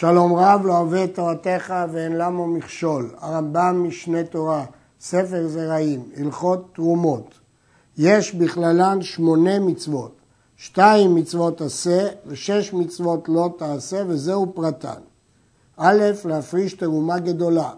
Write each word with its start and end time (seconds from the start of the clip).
שלום 0.00 0.34
רב 0.34 0.66
לא 0.66 0.78
אוהב 0.78 1.06
תורתך 1.06 1.74
ואין 1.92 2.12
למו 2.12 2.46
מכשול. 2.46 3.10
הרמב"ם 3.18 3.84
משנה 3.88 4.24
תורה, 4.24 4.64
ספר 5.00 5.48
זרעים, 5.48 6.02
הלכות 6.16 6.74
תרומות. 6.74 7.34
יש 7.96 8.34
בכללן 8.34 9.02
שמונה 9.02 9.58
מצוות. 9.58 10.16
שתיים 10.56 11.14
מצוות 11.14 11.60
עשה 11.60 12.08
ושש 12.26 12.72
מצוות 12.72 13.28
לא 13.28 13.54
תעשה 13.58 14.02
וזהו 14.06 14.52
פרטן. 14.54 15.00
א', 15.76 16.02
להפריש 16.24 16.74
תרומה 16.74 17.18
גדולה. 17.18 17.70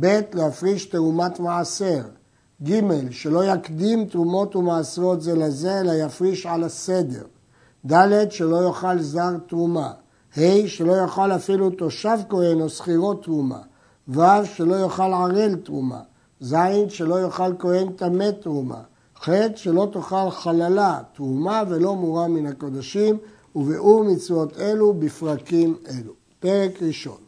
ב', 0.00 0.20
להפריש 0.32 0.86
תרומת 0.86 1.40
מעשר. 1.40 2.02
ג', 2.62 2.80
שלא 3.10 3.44
יקדים 3.44 4.04
תרומות 4.04 4.56
ומעשרות 4.56 5.22
זה 5.22 5.34
לזה, 5.34 5.80
אלא 5.80 5.92
יפריש 5.92 6.46
על 6.46 6.64
הסדר. 6.64 7.24
ד', 7.86 8.30
שלא 8.30 8.66
יאכל 8.66 8.98
זר 8.98 9.36
תרומה. 9.48 9.92
ה' 10.36 10.68
שלא 10.68 10.92
יאכל 10.92 11.32
אפילו 11.32 11.70
תושב 11.70 12.18
כהן 12.28 12.60
או 12.60 12.68
שכירות 12.68 13.22
תרומה, 13.24 13.60
ו' 14.08 14.44
שלא 14.44 14.74
יאכל 14.74 15.12
ערל 15.12 15.56
תרומה, 15.56 16.00
ז' 16.40 16.54
שלא 16.88 17.20
יאכל 17.22 17.52
כהן 17.58 17.92
טמא 17.92 18.30
תרומה, 18.30 18.82
ח' 19.16 19.28
שלא 19.56 19.88
תאכל 19.92 20.30
חללה 20.30 21.00
תרומה 21.14 21.62
ולא 21.68 21.96
מורה 21.96 22.28
מן 22.28 22.46
הקודשים, 22.46 23.18
וביאור 23.56 24.04
מצוות 24.04 24.60
אלו 24.60 24.94
בפרקים 24.94 25.76
אלו. 25.88 26.12
פרק 26.40 26.82
ראשון 26.82 27.18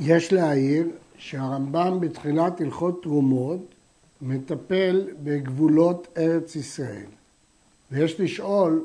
יש 0.00 0.32
להעיר 0.32 0.86
שהרמב"ם 1.18 2.00
בתחילת 2.00 2.60
הלכות 2.60 3.02
תרומות 3.02 3.74
מטפל 4.22 5.06
בגבולות 5.22 6.08
ארץ 6.18 6.56
ישראל. 6.56 7.06
ויש 7.90 8.20
לשאול 8.20 8.84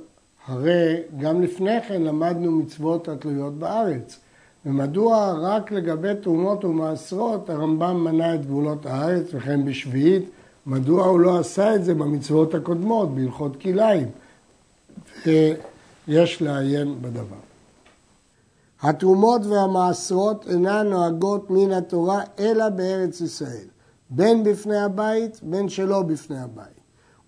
הרי 0.49 1.01
גם 1.19 1.41
לפני 1.41 1.81
כן 1.81 2.01
למדנו 2.01 2.51
מצוות 2.51 3.07
התלויות 3.07 3.53
בארץ. 3.53 4.19
ומדוע 4.65 5.33
רק 5.41 5.71
לגבי 5.71 6.15
תרומות 6.21 6.65
ומעשרות 6.65 7.49
הרמב"ם 7.49 8.03
מנה 8.03 8.35
את 8.35 8.45
גבולות 8.45 8.85
הארץ 8.85 9.25
וכן 9.33 9.65
בשביעית? 9.65 10.29
מדוע 10.65 11.05
הוא 11.05 11.19
לא 11.19 11.39
עשה 11.39 11.75
את 11.75 11.85
זה 11.85 11.93
במצוות 11.93 12.55
הקודמות, 12.55 13.15
בהלכות 13.15 13.61
כלאיים? 13.61 14.07
ויש 15.25 16.41
לעיין 16.41 17.01
בדבר. 17.01 17.35
התרומות 18.81 19.45
והמעשרות 19.45 20.47
אינן 20.47 20.87
נוהגות 20.89 21.49
מן 21.49 21.71
התורה 21.71 22.21
אלא 22.39 22.69
בארץ 22.69 23.21
ישראל, 23.21 23.67
בין 24.09 24.43
בפני 24.43 24.77
הבית, 24.77 25.39
בין 25.43 25.69
שלא 25.69 26.01
בפני 26.01 26.39
הבית. 26.39 26.78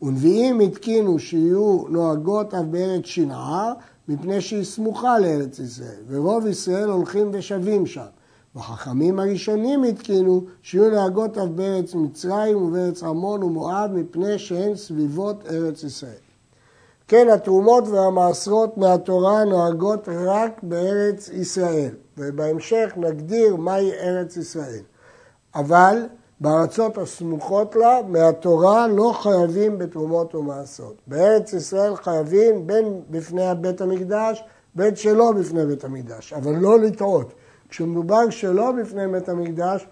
ונביאים 0.02 0.60
התקינו 0.60 1.20
שיהיו 1.20 1.84
נוהגות 1.90 2.54
אף 2.54 2.66
בארץ 2.70 3.06
שנער, 3.06 3.74
מפני 4.08 4.42
שהיא 4.42 4.64
סמוכה 4.64 5.20
לארץ 5.20 5.60
ישראל, 5.60 6.02
ורוב 6.08 6.48
ישראל 6.48 6.90
הולכים 6.90 7.30
ושבים 7.34 7.86
שם. 7.86 8.06
וחכמים 8.56 9.20
הראשונים 9.20 9.84
התקינו 9.84 10.42
שיהיו 10.62 10.90
נוהגות 10.90 11.38
אף 11.38 11.48
בארץ 11.48 11.96
מצרים 11.96 12.58
ובארץ 12.58 13.04
עמון 13.04 13.44
ומואב, 13.44 13.92
מפני 13.94 14.40
שהן 14.40 14.76
סביבות 14.76 15.44
ארץ 15.50 15.84
ישראל. 15.84 16.12
כן, 17.08 17.28
התרומות 17.34 17.88
והמעשרות 17.88 18.78
מהתורה 18.78 19.44
נוהגות 19.44 20.10
רק 20.10 20.64
בארץ 20.64 21.30
ישראל, 21.30 21.90
ובהמשך 22.18 22.94
נגדיר 22.98 23.56
מהי 23.56 23.92
ארץ 23.92 24.38
ישראל. 24.38 24.82
אבל 25.56 26.06
בארצות 26.42 26.98
הסמוכות 26.98 27.76
לה, 27.76 28.00
מהתורה 28.08 28.88
לא 28.88 29.14
חייבים 29.22 29.78
בתרומות 29.78 30.36
ומעשרות. 30.36 30.96
בארץ 31.08 31.54
ישראל 31.54 31.96
חייבים 31.96 32.68
בין 32.68 33.02
בפני 33.10 33.42
בית 33.62 33.82
המקדש, 33.82 34.44
בין 34.76 34.96
שלא 34.96 35.32
בפני 35.32 35.66
בית 35.66 35.84
המקדש, 35.84 36.34
אבל 36.34 36.56
לא 36.56 36.80
לטעות. 36.80 37.34
כשמדובר 37.70 38.30
שלא 38.30 38.72
בפני 38.72 39.08
בית 39.08 39.30
המקדש, 39.30 39.88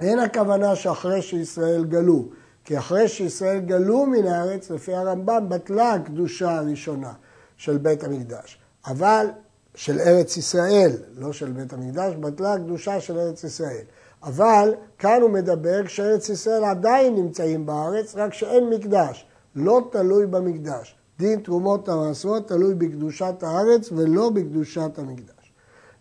אין 0.00 0.18
הכוונה 0.18 0.76
שאחרי 0.76 1.22
שישראל 1.22 1.84
גלו. 1.84 2.24
כי 2.64 2.78
אחרי 2.78 3.08
שישראל 3.08 3.58
גלו 3.58 4.06
מן 4.06 4.26
הארץ, 4.26 4.70
לפי 4.70 4.94
הרמב"ם, 4.94 5.48
בטלה 5.48 5.92
הקדושה 5.92 6.58
הראשונה 6.58 7.12
של 7.56 7.78
בית 7.78 8.04
המקדש. 8.04 8.58
אבל, 8.86 9.26
של 9.74 10.00
ארץ 10.00 10.36
ישראל, 10.36 10.92
לא 11.16 11.32
של 11.32 11.52
בית 11.52 11.72
המקדש, 11.72 12.14
בטלה 12.14 12.52
הקדושה 12.52 13.00
של 13.00 13.18
ארץ 13.18 13.44
ישראל. 13.44 13.84
אבל 14.24 14.74
כאן 14.98 15.22
הוא 15.22 15.30
מדבר 15.30 15.84
כשארץ 15.84 16.28
ישראל 16.28 16.64
עדיין 16.64 17.14
נמצאים 17.14 17.66
בארץ, 17.66 18.14
רק 18.16 18.34
שאין 18.34 18.70
מקדש, 18.70 19.26
לא 19.56 19.88
תלוי 19.90 20.26
במקדש. 20.26 20.96
דין 21.18 21.40
תרומות 21.40 21.88
המעשרות 21.88 22.48
תלוי 22.48 22.74
בקדושת 22.74 23.34
הארץ 23.42 23.88
ולא 23.92 24.30
בקדושת 24.30 24.98
המקדש. 24.98 25.52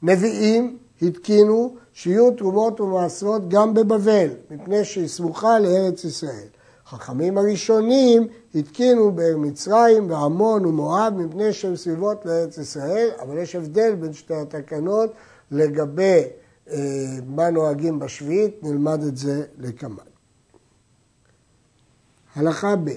נביאים 0.04 0.78
התקינו 1.02 1.76
שיהיו 1.94 2.32
תרומות 2.32 2.82
ומעשרות 2.82 3.50
גם 3.50 3.74
בבבל, 3.74 4.30
מפני 4.52 4.86
שהיא 4.86 5.08
סמוכה 5.08 5.60
לארץ 5.60 6.04
ישראל. 6.04 6.48
חכמים 6.88 7.38
הראשונים 7.38 8.28
התקינו 8.56 9.12
במצרים 9.16 10.12
ועמון 10.12 10.66
ומואב 10.66 11.14
מפני 11.18 11.54
שהם 11.54 11.76
סביבות 11.76 12.26
לארץ 12.26 12.58
ישראל, 12.58 13.10
אבל 13.22 13.38
יש 13.38 13.56
הבדל 13.56 13.96
בין 13.96 14.14
שתי 14.14 14.36
התקנות 14.36 15.14
לגבי 15.52 16.24
מה 17.26 17.50
נוהגים 17.52 18.00
בשביעית, 18.00 18.64
נלמד 18.64 19.04
את 19.04 19.18
זה 19.18 19.46
לקמן. 19.58 20.12
הלכה 22.36 22.76
ב' 22.76 22.90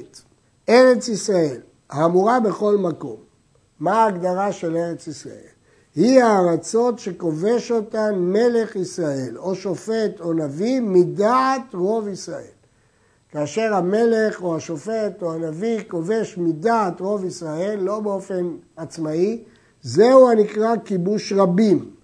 ארץ 0.68 1.08
ישראל, 1.08 1.60
האמורה 1.90 2.40
בכל 2.40 2.76
מקום, 2.76 3.16
מה 3.80 4.04
ההגדרה 4.04 4.52
של 4.52 4.76
ארץ 4.76 5.06
ישראל? 5.06 5.54
היא 5.94 6.22
הארצות 6.22 6.98
שכובש 6.98 7.70
אותן 7.72 8.14
מלך 8.18 8.76
ישראל, 8.76 9.38
או 9.38 9.54
שופט 9.54 10.20
או 10.20 10.32
נביא, 10.32 10.80
מדעת 10.80 11.74
רוב 11.74 12.08
ישראל. 12.08 12.54
כאשר 13.30 13.74
המלך 13.74 14.42
או 14.42 14.56
השופט 14.56 15.22
או 15.22 15.32
הנביא 15.32 15.80
כובש 15.88 16.38
מדעת 16.38 17.00
רוב 17.00 17.24
ישראל, 17.24 17.80
לא 17.80 18.00
באופן 18.00 18.56
עצמאי, 18.76 19.44
זהו 19.82 20.30
הנקרא 20.30 20.74
כיבוש 20.84 21.32
רבים. 21.32 21.94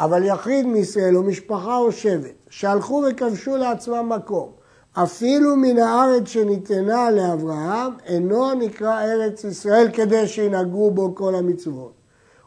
אבל 0.00 0.24
יחיד 0.24 0.66
מישראל 0.66 1.16
או 1.16 1.22
משפחה 1.22 1.76
או 1.76 1.92
שבט 1.92 2.34
שהלכו 2.50 3.04
וכבשו 3.10 3.56
לעצמם 3.56 4.12
מקום, 4.16 4.48
אפילו 4.92 5.56
מן 5.56 5.78
הארץ 5.78 6.28
שניתנה 6.28 7.10
לאברהם, 7.10 7.92
אינו 8.06 8.54
נקרא 8.54 9.02
ארץ 9.02 9.44
ישראל 9.44 9.88
כדי 9.92 10.28
שינהגו 10.28 10.90
בו 10.90 11.14
כל 11.14 11.34
המצוות. 11.34 11.92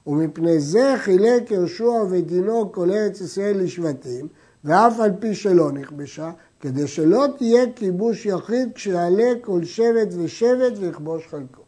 ומפני 0.08 0.60
זה 0.60 0.94
חילק 0.98 1.52
יהושע 1.52 2.04
ודינו 2.10 2.72
כל 2.72 2.92
ארץ 2.92 3.22
ישראל 3.22 3.64
לשבטים, 3.64 4.28
ואף 4.64 5.00
על 5.00 5.12
פי 5.20 5.36
שלא 5.36 5.72
נכבשה, 5.72 6.32
כדי 6.60 6.88
שלא 6.88 7.26
תהיה 7.38 7.66
כיבוש 7.76 8.26
יחיד 8.26 8.70
כשיעלה 8.76 9.32
כל 9.42 9.64
שבט 9.64 10.14
ושבט 10.18 10.74
ויכבוש 10.80 11.28
חלקו. 11.28 11.63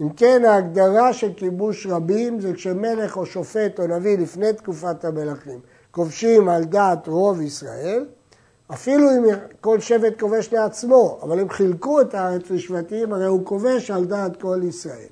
אם 0.00 0.08
כן, 0.08 0.42
ההגדרה 0.44 1.12
של 1.12 1.32
כיבוש 1.36 1.86
רבים 1.86 2.40
זה 2.40 2.52
כשמלך 2.52 3.16
או 3.16 3.26
שופט 3.26 3.80
או 3.80 3.86
נביא 3.86 4.18
לפני 4.18 4.52
תקופת 4.52 5.04
המלכים 5.04 5.60
כובשים 5.90 6.48
על 6.48 6.64
דעת 6.64 7.08
רוב 7.08 7.40
ישראל, 7.40 8.04
אפילו 8.72 9.10
אם 9.10 9.24
כל 9.60 9.80
שבט 9.80 10.20
כובש 10.20 10.52
לעצמו, 10.52 11.18
אבל 11.22 11.40
אם 11.40 11.50
חילקו 11.50 12.00
את 12.00 12.14
הארץ 12.14 12.50
לשבטים, 12.50 13.12
הרי 13.12 13.26
הוא 13.26 13.44
כובש 13.44 13.90
על 13.90 14.04
דעת 14.04 14.40
כל 14.40 14.60
ישראל. 14.64 15.08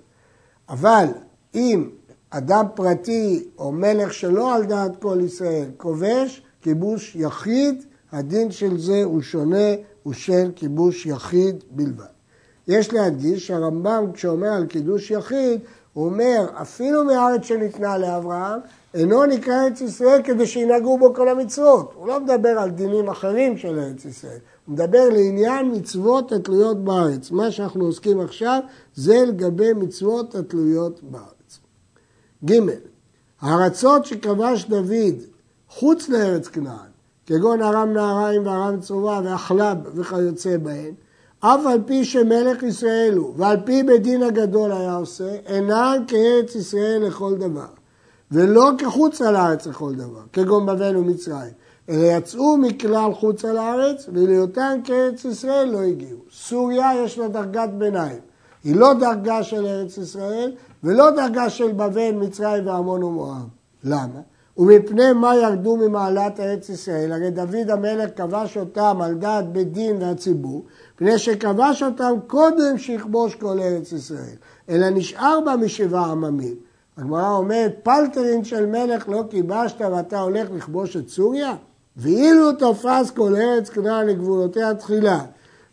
אבל 0.69 1.07
אם 1.55 1.91
אדם 2.31 2.67
פרטי 2.75 3.49
או 3.59 3.73
מלך 3.73 4.15
שלא 4.15 4.55
על 4.55 4.65
דעת 4.65 5.03
כל 5.03 5.19
ישראל 5.21 5.71
כובש, 5.77 6.43
כיבוש 6.63 7.17
יחיד, 7.17 7.85
הדין 8.13 8.51
של 8.51 8.79
זה 8.79 9.05
הוא 9.05 9.23
שונה, 9.23 9.75
הוא 10.03 10.13
של 10.13 10.51
כיבוש 10.57 11.07
יחיד 11.07 11.65
בלבד. 11.71 12.18
יש 12.69 12.93
להדגיש 12.93 13.47
שהרמב"ם 13.47 14.13
כשאומר 14.13 14.49
על 14.49 14.67
קידוש 14.67 15.11
יחיד, 15.11 15.61
הוא 15.93 16.05
אומר 16.05 16.47
אפילו 16.63 17.05
מארץ 17.05 17.43
שניתנה 17.43 17.99
לאברהם, 17.99 18.61
אינו 18.95 19.27
נקרא 19.27 19.65
ארץ 19.65 19.81
ישראל 19.81 20.21
כדי 20.25 20.47
שינהגו 20.47 20.99
בו 20.99 21.15
כל 21.15 21.29
המצוות. 21.29 21.93
הוא 21.95 22.09
לא 22.09 22.21
מדבר 22.21 22.49
על 22.49 22.71
דינים 22.71 23.09
אחרים 23.09 23.57
של 23.57 23.79
ארץ 23.79 24.05
ישראל, 24.05 24.39
הוא 24.67 24.73
מדבר 24.73 25.09
לעניין 25.09 25.71
מצוות 25.71 26.33
התלויות 26.33 26.85
בארץ. 26.85 27.31
מה 27.31 27.51
שאנחנו 27.51 27.85
עוסקים 27.85 28.21
עכשיו 28.21 28.61
זה 28.95 29.25
לגבי 29.27 29.73
מצוות 29.73 30.35
התלויות 30.35 31.01
בארץ. 31.03 31.59
ג. 32.45 32.53
הארצות 33.41 34.07
שכבש 34.07 34.65
דוד 34.65 35.15
חוץ 35.69 36.09
לארץ 36.09 36.49
כנען, 36.49 36.89
כגון 37.27 37.63
ארם 37.63 37.93
נהריים 37.93 38.47
וארם 38.47 38.81
צרובה 38.81 39.21
ואחלב 39.25 39.79
וכיוצא 39.95 40.57
בהן, 40.57 40.95
אף 41.41 41.67
על 41.67 41.79
פי 41.87 42.05
שמלך 42.05 42.63
ישראל 42.63 43.15
הוא, 43.17 43.35
ועל 43.37 43.57
פי 43.65 43.83
בית 43.83 44.03
דין 44.03 44.23
הגדול 44.23 44.73
היה 44.73 44.95
עושה, 44.95 45.37
אינן 45.47 46.05
כארץ 46.07 46.55
ישראל 46.55 47.03
לכל 47.07 47.35
דבר, 47.35 47.67
ולא 48.33 48.71
כחוצה 48.79 49.31
לארץ 49.31 49.67
לכל 49.67 49.95
דבר, 49.95 50.21
כגון 50.33 50.67
בבל 50.67 50.97
ומצרים, 50.97 51.53
אלא 51.89 52.05
יצאו 52.05 52.57
מכלל 52.57 53.15
חוצה 53.15 53.53
לארץ, 53.53 54.09
ולהיותן 54.13 54.81
כארץ 54.85 55.25
ישראל 55.25 55.69
לא 55.69 55.81
הגיעו. 55.81 56.19
סוריה 56.33 56.91
יש 57.05 57.19
לה 57.19 57.29
דרגת 57.29 57.69
ביניים, 57.79 58.19
היא 58.65 58.77
לא 58.77 58.95
דרגה 58.95 59.43
של 59.43 59.67
ארץ 59.67 59.99
ישראל, 59.99 60.53
ולא 60.85 61.11
דרגה 61.11 61.51
של 61.51 61.73
בבל, 61.73 62.11
מצרים 62.11 62.67
ועמון 62.67 63.03
ומואב. 63.03 63.47
למה? 63.85 64.21
ומפני 64.59 65.13
מה 65.13 65.37
ירדו 65.37 65.77
ממעלת 65.77 66.41
ארץ 66.41 66.69
ישראל? 66.69 67.13
הרי 67.13 67.31
דוד 67.31 67.71
המלך 67.71 68.11
כבש 68.17 68.57
אותם 68.57 68.99
על 69.03 69.15
דעת 69.15 69.53
בית 69.53 69.73
דין 69.73 70.03
והציבור, 70.03 70.65
מפני 71.01 71.19
שכבש 71.19 71.83
אותם 71.83 72.15
קודם 72.27 72.79
שיכבוש 72.79 73.35
כל 73.35 73.61
ארץ 73.61 73.93
ישראל, 73.93 74.37
אלא 74.69 74.91
נשאר 74.91 75.41
בה 75.45 75.57
משבעה 75.57 76.11
עממים. 76.11 76.55
הגמרא 76.97 77.31
אומרת, 77.31 77.75
פלטרין 77.83 78.45
של 78.45 78.67
מלך 78.67 79.09
לא 79.09 79.23
כיבשת 79.31 79.81
ואתה 79.81 80.21
הולך 80.21 80.49
לכבוש 80.57 80.97
את 80.97 81.09
סוריה? 81.09 81.55
ואילו 81.97 82.53
תפס 82.53 83.11
כל 83.11 83.37
ארץ 83.37 83.69
כנען 83.69 84.07
לגבולותיה 84.07 84.75
תחילה, 84.75 85.21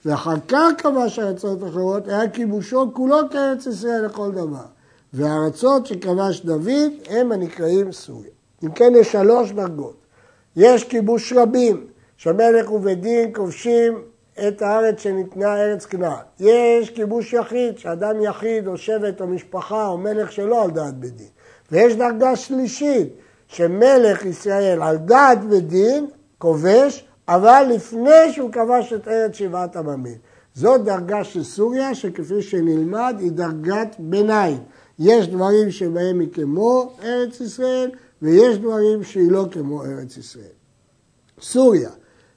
ואחר 0.06 0.36
כך 0.48 0.72
כבש 0.78 1.20
ארצות 1.20 1.64
אחרות, 1.64 2.08
היה 2.08 2.30
כיבושו 2.30 2.92
כולו 2.94 3.18
כארץ 3.32 3.66
ישראל 3.66 4.06
לכל 4.06 4.32
דבר. 4.32 4.66
והארצות 5.14 5.86
שכבש 5.86 6.42
דוד 6.42 6.92
הם 7.10 7.32
הנקראים 7.32 7.92
סוריה. 7.92 8.30
אם 8.64 8.72
כן 8.72 8.94
יש 8.96 9.12
שלוש 9.12 9.52
דרגות. 9.52 9.96
יש 10.56 10.84
כיבוש 10.84 11.34
רבים, 11.34 11.88
שמלך 12.18 12.72
ובית 12.72 13.02
דין 13.02 13.30
כובשים 13.34 14.02
את 14.48 14.62
הארץ 14.62 15.00
שניתנה 15.00 15.56
ארץ 15.56 15.86
כנען. 15.86 16.24
יש 16.40 16.90
כיבוש 16.90 17.34
יחיד, 17.34 17.78
שאדם 17.78 18.22
יחיד 18.22 18.68
או 18.68 18.78
שבט 18.78 19.22
או 19.22 19.28
משפחה 19.28 19.88
או 19.88 19.98
מלך 19.98 20.32
שלא 20.32 20.64
על 20.64 20.72
דעת 20.72 20.94
בית 20.94 21.16
דין. 21.16 21.28
ויש 21.72 21.96
דרגה 21.96 22.36
שלישית, 22.36 23.08
שמלך 23.48 24.26
ישראל 24.26 24.82
על 24.82 24.98
דעת 24.98 25.44
בית 25.44 25.68
דין 25.68 26.08
כובש, 26.38 27.06
אבל 27.28 27.66
לפני 27.76 28.32
שהוא 28.32 28.52
כבש 28.52 28.94
את 28.94 29.08
ארץ 29.08 29.36
שבעת 29.36 29.76
עממים. 29.76 30.18
זאת 30.54 30.84
דרגה 30.84 31.24
של 31.24 31.44
סוריה, 31.44 31.96
שכפי 31.96 32.42
שנלמד 32.42 33.16
היא 33.20 33.32
דרגת 33.32 33.96
ביניים. 34.00 34.58
יש 35.00 35.28
דברים 35.28 35.72
שבהם 35.72 36.20
היא 36.20 36.30
כמו 36.34 36.92
ארץ 37.04 37.40
ישראל, 37.40 37.92
ויש 38.22 38.58
דברים 38.58 39.04
שהיא 39.04 39.32
לא 39.32 39.46
כמו 39.52 39.84
ארץ 39.84 40.18
ישראל. 40.18 40.56
סוריה, 41.42 41.90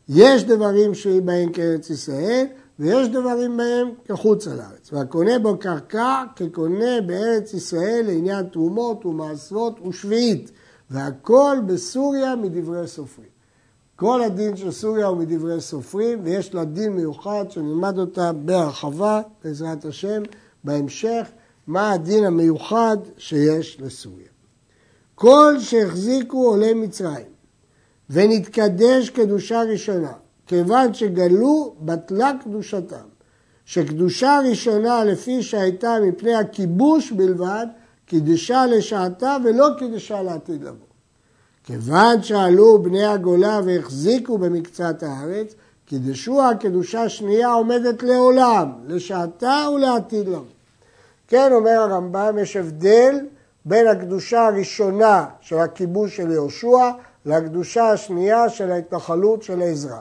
יש 0.08 0.44
דברים 0.44 0.94
שהיא 0.94 1.22
בהם 1.22 1.52
כארץ 1.52 1.90
ישראל, 1.90 2.46
ויש 2.78 3.08
דברים 3.08 3.56
בהם 3.56 3.88
כחוץ 4.04 4.48
על 4.48 4.60
הארץ. 4.60 4.92
והקונה 4.92 5.38
בו 5.38 5.58
קרקע 5.58 6.24
כקונה 6.36 7.00
בארץ 7.06 7.54
ישראל 7.54 8.04
לעניין 8.06 8.46
תרומות 8.46 9.06
ומעשרות 9.06 9.80
ושביעית, 9.86 10.50
והכל 10.90 11.58
בסוריה 11.66 12.36
מדברי 12.36 12.86
סופרים. 12.86 13.28
כל 13.96 14.22
הדין 14.22 14.56
של 14.56 14.70
סוריה 14.70 15.06
הוא 15.06 15.16
מדברי 15.16 15.60
סופרים, 15.60 16.18
ויש 16.22 16.54
לה 16.54 16.64
דין 16.64 16.92
מיוחד 16.92 17.44
שנלמד 17.50 17.98
אותה 17.98 18.32
בהרחבה, 18.32 19.22
בעזרת 19.44 19.84
השם, 19.84 20.22
בהמשך, 20.64 21.28
מה 21.66 21.92
הדין 21.92 22.24
המיוחד 22.24 22.96
שיש 23.16 23.80
לסוריה. 23.80 24.28
כל 25.14 25.54
שהחזיקו 25.58 26.48
עולי 26.48 26.74
מצרים 26.74 27.37
ונתקדש 28.10 29.10
קדושה 29.10 29.62
ראשונה, 29.62 30.12
כיוון 30.46 30.94
שגלו 30.94 31.74
בטלה 31.80 32.32
קדושתם, 32.44 33.06
שקדושה 33.64 34.40
ראשונה 34.50 35.04
לפי 35.04 35.42
שהייתה 35.42 35.96
מפני 36.08 36.34
הכיבוש 36.34 37.12
בלבד, 37.12 37.66
קידשה 38.06 38.66
לשעתה 38.66 39.36
ולא 39.44 39.68
קידשה 39.78 40.22
לעתיד 40.22 40.62
לבוא. 40.62 40.86
כיוון 41.64 42.22
שעלו 42.22 42.82
בני 42.82 43.06
הגולה 43.06 43.60
והחזיקו 43.64 44.38
במקצת 44.38 45.02
הארץ, 45.02 45.54
קידשו 45.86 46.42
הקדושה 46.42 47.08
שנייה 47.08 47.52
עומדת 47.52 48.02
לעולם, 48.02 48.72
לשעתה 48.86 49.66
ולעתיד 49.74 50.28
לבוא. 50.28 50.44
כן, 51.28 51.52
אומר 51.52 51.70
הרמב"ם, 51.70 52.38
יש 52.38 52.56
הבדל 52.56 53.16
בין 53.64 53.86
הקדושה 53.86 54.46
הראשונה 54.46 55.26
של 55.40 55.58
הכיבוש 55.58 56.16
של 56.16 56.30
יהושע 56.30 56.90
לקדושה 57.28 57.90
השנייה 57.90 58.48
של 58.48 58.70
ההתנחלות 58.72 59.42
של 59.42 59.62
עזרא. 59.62 59.98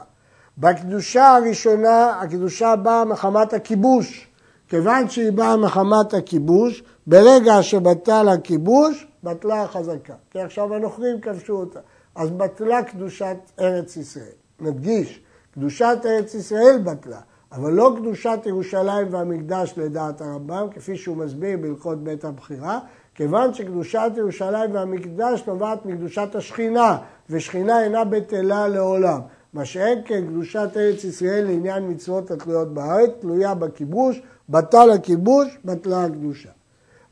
בקדושה 0.58 1.36
הראשונה, 1.36 2.20
הקדושה 2.20 2.76
באה 2.76 3.04
מחמת 3.04 3.52
הכיבוש. 3.52 4.28
כיוון 4.68 5.08
שהיא 5.08 5.32
באה 5.32 5.56
מחמת 5.56 6.14
הכיבוש, 6.14 6.82
ברגע 7.06 7.62
שבטל 7.62 8.28
הכיבוש, 8.28 9.06
בטלה 9.24 9.62
החזקה. 9.62 10.14
כי 10.30 10.40
עכשיו 10.40 10.74
הנוכרים 10.74 11.20
כבשו 11.20 11.52
אותה. 11.52 11.80
אז 12.14 12.30
בטלה 12.30 12.82
קדושת 12.82 13.36
ארץ 13.60 13.96
ישראל. 13.96 14.36
נדגיש, 14.60 15.20
קדושת 15.54 15.98
ארץ 16.04 16.34
ישראל 16.34 16.78
בטלה, 16.84 17.20
אבל 17.52 17.72
לא 17.72 17.94
קדושת 17.96 18.38
ירושלים 18.46 19.06
והמקדש 19.10 19.74
לדעת 19.76 20.20
הרמב"ם, 20.20 20.66
כפי 20.70 20.96
שהוא 20.96 21.16
מסביר 21.16 21.58
בהלכות 21.58 22.04
בית 22.04 22.24
הבחירה, 22.24 22.78
כיוון 23.14 23.54
שקדושת 23.54 24.10
ירושלים 24.16 24.74
והמקדש 24.74 25.42
נובעת 25.46 25.86
מקדושת 25.86 26.34
השכינה, 26.34 26.98
ושכינה 27.30 27.84
אינה 27.84 28.04
בטלה 28.04 28.68
לעולם. 28.68 29.20
מה 29.52 29.64
שאין 29.64 29.98
כן 30.04 30.26
קדושת 30.26 30.68
ארץ 30.76 31.04
ישראל 31.04 31.44
לעניין 31.44 31.90
מצוות 31.90 32.30
התלויות 32.30 32.74
בארץ, 32.74 33.10
תלויה 33.20 33.54
בכיבוש, 33.54 34.20
בטל 34.48 34.90
הכיבוש, 34.90 35.58
בטלה 35.64 36.04
הקדושה. 36.04 36.48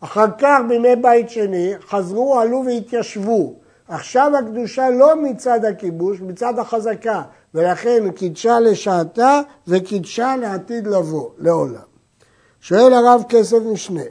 אחר 0.00 0.26
כך 0.38 0.58
בימי 0.68 0.96
בית 0.96 1.30
שני 1.30 1.72
חזרו, 1.80 2.40
עלו 2.40 2.62
והתיישבו. 2.66 3.54
עכשיו 3.88 4.32
הקדושה 4.38 4.90
לא 4.90 5.22
מצד 5.22 5.64
הכיבוש, 5.64 6.20
מצד 6.20 6.58
החזקה, 6.58 7.22
ולכן 7.54 8.10
קידשה 8.10 8.60
לשעתה 8.60 9.40
וקידשה 9.68 10.36
לעתיד 10.36 10.86
לבוא, 10.86 11.30
לעולם. 11.38 11.86
שואל 12.60 12.92
הרב 12.92 13.22
כסף 13.28 13.58
משנה, 13.72 14.02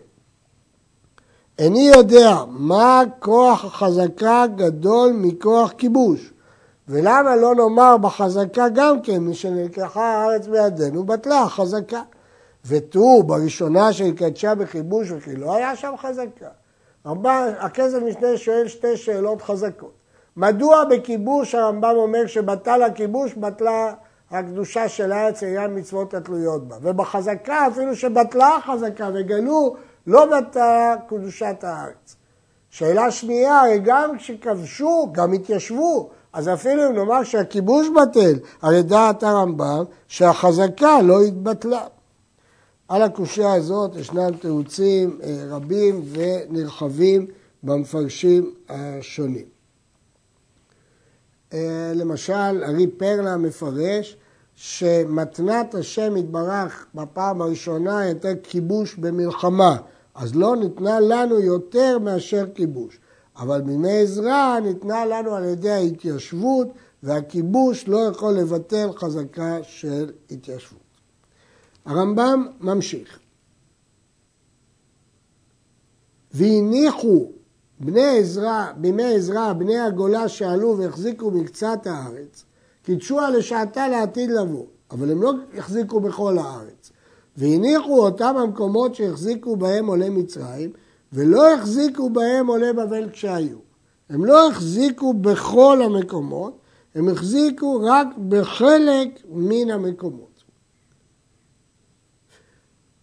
איני 1.59 1.91
יודע 1.95 2.35
מה 2.49 3.01
כוח 3.19 3.65
החזקה 3.65 4.45
גדול 4.55 5.11
מכוח 5.13 5.71
כיבוש, 5.71 6.33
ולמה 6.87 7.35
לא 7.35 7.55
נאמר 7.55 7.97
בחזקה 7.97 8.69
גם 8.69 9.01
כן, 9.01 9.17
משנלקחה 9.17 10.03
הארץ 10.03 10.47
בידינו, 10.47 11.03
בטלה 11.03 11.41
החזקה. 11.41 12.01
ותראו, 12.67 13.23
בראשונה 13.23 13.93
שהתקדשה 13.93 14.55
בכיבוש 14.55 15.11
וכי 15.11 15.35
לא 15.35 15.55
היה 15.55 15.75
שם 15.75 15.93
חזקה. 15.97 16.49
רמב"ם, 17.05 17.47
הכסף 17.59 17.97
משנה 17.97 18.37
שואל 18.37 18.67
שתי 18.67 18.97
שאלות 18.97 19.41
חזקות. 19.41 19.91
מדוע 20.37 20.83
בכיבוש 20.85 21.55
הרמב"ם 21.55 21.93
אומר 21.95 22.27
שבטל 22.27 22.83
הכיבוש, 22.83 23.33
בטלה 23.33 23.93
הקדושה 24.31 24.89
של 24.89 25.11
הארץ 25.11 25.43
לעניין 25.43 25.77
מצוות 25.77 26.13
התלויות 26.13 26.67
בה. 26.67 26.75
ובחזקה, 26.81 27.67
אפילו 27.67 27.95
שבטלה 27.95 28.55
החזקה 28.55 29.09
וגלו, 29.13 29.75
לא 30.07 30.25
בטלה 30.25 30.95
קדושת 31.07 31.63
הארץ. 31.63 32.15
שאלה 32.69 33.11
שנייה, 33.11 33.59
הרי 33.59 33.79
גם 33.83 34.17
כשכבשו, 34.17 35.09
גם 35.11 35.33
התיישבו. 35.33 36.09
אז 36.33 36.49
אפילו 36.49 36.87
אם 36.87 36.93
נאמר 36.93 37.23
שהכיבוש 37.23 37.87
בטל, 37.89 38.33
הרי 38.61 38.83
דעת 38.83 39.23
הרמב"ם 39.23 39.83
שהחזקה 40.07 41.01
לא 41.01 41.21
התבטלה. 41.21 41.83
על 42.87 43.01
הקושייה 43.01 43.53
הזאת 43.53 43.95
ישנם 43.95 44.31
תירוצים 44.41 45.19
אה, 45.23 45.45
רבים 45.49 46.03
ונרחבים 46.11 47.27
במפרשים 47.63 48.53
השונים. 48.69 49.45
אה, 51.53 51.91
למשל, 51.95 52.63
ארי 52.63 52.87
פרלה 52.87 53.37
מפרש 53.37 54.17
שמתנת 54.55 55.75
השם 55.75 56.17
יתברך 56.17 56.85
בפעם 56.95 57.41
הראשונה 57.41 57.99
הייתה 57.99 58.27
כיבוש 58.43 58.95
במלחמה, 58.95 59.77
אז 60.15 60.35
לא 60.35 60.55
ניתנה 60.55 60.99
לנו 60.99 61.39
יותר 61.39 61.99
מאשר 61.99 62.45
כיבוש. 62.55 62.99
אבל 63.37 63.61
בימי 63.61 64.01
עזרא 64.01 64.59
ניתנה 64.63 65.05
לנו 65.05 65.35
על 65.35 65.43
ידי 65.43 65.71
ההתיישבות, 65.71 66.67
והכיבוש 67.03 67.87
לא 67.87 67.97
יכול 67.97 68.33
לבטל 68.33 68.89
חזקה 68.95 69.57
של 69.63 70.11
התיישבות. 70.31 70.84
הרמב"ם 71.85 72.47
ממשיך. 72.61 73.19
והניחו 76.31 77.31
בני 77.79 78.19
עזרא, 78.19 78.65
בימי 78.77 79.15
עזרא, 79.15 79.53
בני 79.53 79.79
הגולה 79.79 80.27
שעלו 80.27 80.77
והחזיקו 80.77 81.31
מקצת 81.31 81.87
הארץ, 81.87 82.45
קידשוה 82.83 83.29
לשעתה 83.29 83.87
לעתיד 83.87 84.29
לבוא, 84.29 84.65
אבל 84.91 85.11
הם 85.11 85.21
לא 85.21 85.33
החזיקו 85.57 85.99
בכל 85.99 86.37
הארץ. 86.37 86.91
והניחו 87.37 87.99
אותם 88.05 88.35
המקומות 88.37 88.95
שהחזיקו 88.95 89.55
בהם 89.55 89.87
עולי 89.87 90.09
מצרים, 90.09 90.71
ולא 91.13 91.53
החזיקו 91.53 92.09
בהם 92.09 92.47
עולי 92.47 92.73
בבל 92.73 93.09
כשהיו. 93.09 93.57
הם 94.09 94.25
לא 94.25 94.49
החזיקו 94.49 95.13
בכל 95.13 95.81
המקומות, 95.81 96.59
הם 96.95 97.09
החזיקו 97.09 97.81
רק 97.83 98.07
בחלק 98.29 99.09
מן 99.29 99.71
המקומות. 99.71 100.34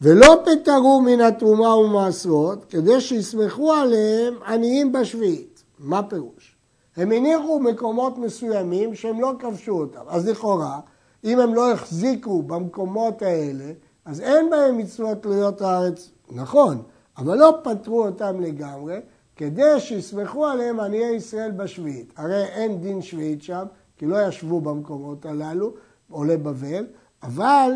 ולא 0.03 0.45
פטרו 0.45 1.01
מן 1.01 1.21
התרומה 1.21 1.77
ומעשרות, 1.77 2.65
כדי 2.65 3.01
שיסמכו 3.01 3.73
עליהם 3.73 4.35
עניים 4.47 4.93
בשביעית. 4.93 5.63
מה 5.79 6.03
פירוש? 6.03 6.57
הם 6.97 7.13
הניחו 7.13 7.61
מקומות 7.61 8.19
מסוימים 8.19 8.95
שהם 8.95 9.21
לא 9.21 9.33
כבשו 9.39 9.73
אותם. 9.73 10.01
אז 10.09 10.29
לכאורה, 10.29 10.81
אם 11.25 11.41
הם 11.41 11.55
לא 11.55 11.73
החזיקו 11.73 12.43
במקומות 12.43 13.23
האלה, 13.23 13.73
אז 14.05 14.21
אין 14.21 14.51
בהם 14.51 14.79
מצוות 14.79 15.23
תלויות 15.23 15.61
הארץ, 15.61 16.11
נכון, 16.31 16.83
אבל 17.19 17.39
לא 17.39 17.59
פטרו 17.63 18.05
אותם 18.05 18.41
לגמרי, 18.41 18.97
כדי 19.37 19.81
שיסמכו 19.81 20.47
עליהם 20.47 20.81
עניי 20.81 21.15
ישראל 21.15 21.51
בשביעית. 21.51 22.13
הרי 22.17 22.45
אין 22.45 22.81
דין 22.81 23.03
שביעית 23.03 23.43
שם, 23.43 23.65
כי 23.97 24.07
לא 24.07 24.29
ישבו 24.29 24.61
במקומות 24.61 25.27
הללו, 25.27 25.73
עולי 26.11 26.37
בבל, 26.37 26.87
אבל 27.23 27.73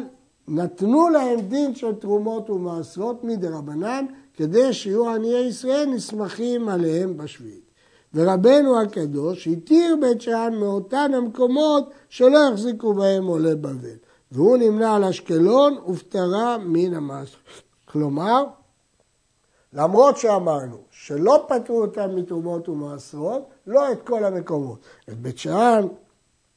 נתנו 0.49 1.09
להם 1.09 1.41
דין 1.41 1.75
של 1.75 1.95
תרומות 1.95 2.51
ומעשרות 2.51 3.25
מדי 3.25 3.49
רבנן, 3.49 4.07
כדי 4.35 4.73
שיהיו 4.73 5.11
עניי 5.11 5.45
ישראל 5.45 5.87
נסמכים 5.87 6.69
עליהם 6.69 7.17
בשביעית. 7.17 7.67
ורבנו 8.15 8.81
הקדוש 8.81 9.49
התיר 9.49 9.97
בית 10.01 10.21
שאן 10.21 10.55
מאותן 10.55 11.15
המקומות 11.15 11.91
שלא 12.09 12.39
יחזיקו 12.51 12.95
בהם 12.95 13.27
עולי 13.27 13.55
בבל. 13.55 13.97
והוא 14.33 14.57
נמנה 14.57 14.97
על 14.97 15.05
אשקלון 15.05 15.79
ופטרה 15.89 16.59
מן 16.59 16.95
המס. 16.95 17.29
כלומר, 17.85 18.45
למרות 19.73 20.17
שאמרנו 20.17 20.77
שלא 20.91 21.47
פטרו 21.49 21.83
אותם 21.83 22.17
מתרומות 22.17 22.69
ומעשרות, 22.69 23.43
לא 23.67 23.93
את 23.93 24.03
כל 24.03 24.25
המקומות. 24.25 24.79
את 25.09 25.19
בית 25.19 25.39
שאן 25.39 25.87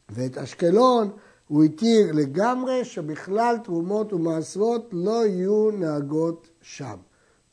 ואת 0.09 0.37
אשקלון 0.37 1.09
הוא 1.49 1.63
התיר 1.63 2.11
לגמרי 2.13 2.85
שבכלל 2.85 3.57
תרומות 3.63 4.13
ומעשרות 4.13 4.89
לא 4.91 5.25
יהיו 5.25 5.71
נהגות 5.71 6.47
שם. 6.61 6.95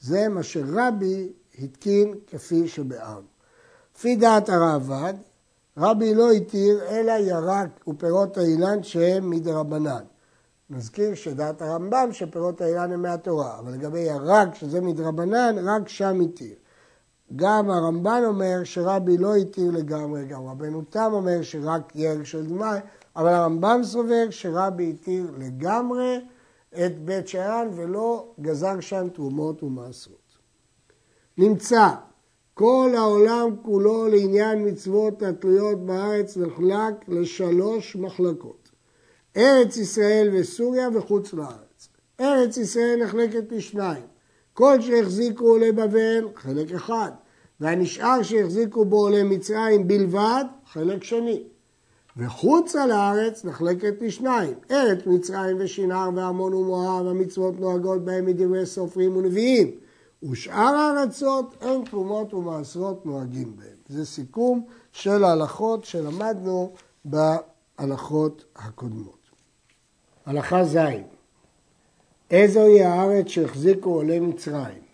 זה 0.00 0.28
מה 0.28 0.42
שרבי 0.42 1.32
התקין 1.58 2.14
כפי 2.26 2.68
שבארנו. 2.68 3.26
לפי 3.96 4.16
דעת 4.16 4.48
הראב"ד, 4.48 5.14
רבי 5.76 6.14
לא 6.14 6.30
התיר 6.30 6.80
אלא 6.90 7.12
ירק 7.12 7.88
ופירות 7.88 8.38
האילן 8.38 8.82
שהם 8.82 9.30
מדרבנן. 9.30 10.04
נזכיר 10.70 11.14
שדעת 11.14 11.62
הרמב"ם 11.62 12.08
שפירות 12.12 12.60
האילן 12.60 12.92
הם 12.92 13.02
מהתורה, 13.02 13.58
אבל 13.58 13.72
לגבי 13.72 14.00
ירק 14.00 14.54
שזה 14.54 14.80
מדרבנן, 14.80 15.68
רק 15.68 15.88
שם 15.88 16.20
התיר. 16.20 16.54
גם 17.36 17.70
הרמב"ן 17.70 18.22
אומר 18.26 18.64
שרבי 18.64 19.18
לא 19.18 19.34
התיר 19.34 19.70
לגמרי, 19.70 20.24
גם 20.24 20.46
רבנו 20.46 20.82
תם 20.90 21.10
אומר 21.12 21.42
שרק 21.42 21.96
ירק 21.96 22.24
של 22.24 22.46
דמאי, 22.46 22.78
אבל 23.16 23.28
הרמב"ם 23.28 23.80
סובר 23.82 24.26
שרבי 24.30 24.90
התיר 24.90 25.30
לגמרי 25.38 26.20
את 26.72 26.98
בית 27.04 27.28
שאן 27.28 27.68
ולא 27.74 28.34
גזר 28.40 28.80
שם 28.80 29.08
תרומות 29.08 29.62
ומעשרות. 29.62 30.38
נמצא 31.38 31.88
כל 32.54 32.92
העולם 32.96 33.56
כולו 33.62 34.08
לעניין 34.08 34.68
מצוות 34.68 35.22
התלויות 35.22 35.86
בארץ 35.86 36.36
נחלק 36.36 37.08
לשלוש 37.08 37.96
מחלקות. 37.96 38.70
ארץ 39.36 39.76
ישראל 39.76 40.30
וסוריה 40.32 40.88
וחוץ 40.94 41.32
לארץ. 41.32 41.88
ארץ 42.20 42.56
ישראל 42.56 43.04
נחלקת 43.04 43.52
לשניים. 43.52 44.06
כל 44.52 44.80
שהחזיקו 44.80 45.44
עולי 45.44 45.72
בבל, 45.72 46.28
חלק 46.34 46.72
אחד, 46.72 47.10
והנשאר 47.60 48.22
שהחזיקו 48.22 48.84
בו 48.84 48.96
עולי 48.96 49.22
מצרים 49.22 49.88
בלבד, 49.88 50.44
חלק 50.72 51.04
שני. 51.04 51.42
וחוצה 52.16 52.86
לארץ 52.86 53.44
נחלקת 53.44 53.94
לשניים, 54.00 54.54
ארץ 54.70 55.06
מצרים 55.06 55.56
ושנהר 55.60 56.10
ועמון 56.14 56.54
ומואב, 56.54 57.06
המצוות 57.06 57.60
נוהגות 57.60 58.04
בהם 58.04 58.26
מדברי 58.26 58.66
סופרים 58.66 59.16
ונביאים. 59.16 59.70
ושאר 60.30 60.74
הארצות 60.74 61.54
אין 61.60 61.84
תרומות 61.84 62.34
ומעשרות 62.34 63.06
נוהגים 63.06 63.56
בהם. 63.56 63.76
זה 63.88 64.06
סיכום 64.06 64.64
של 64.92 65.24
ההלכות 65.24 65.84
שלמדנו 65.84 66.72
בהלכות 67.04 68.44
הקודמות. 68.56 69.18
הלכה 70.26 70.64
ז' 70.64 70.78
איזוהי 72.30 72.84
הארץ 72.84 73.26
שהחזיקו 73.26 73.90
עולי 73.90 74.20
מצרים? 74.20 74.86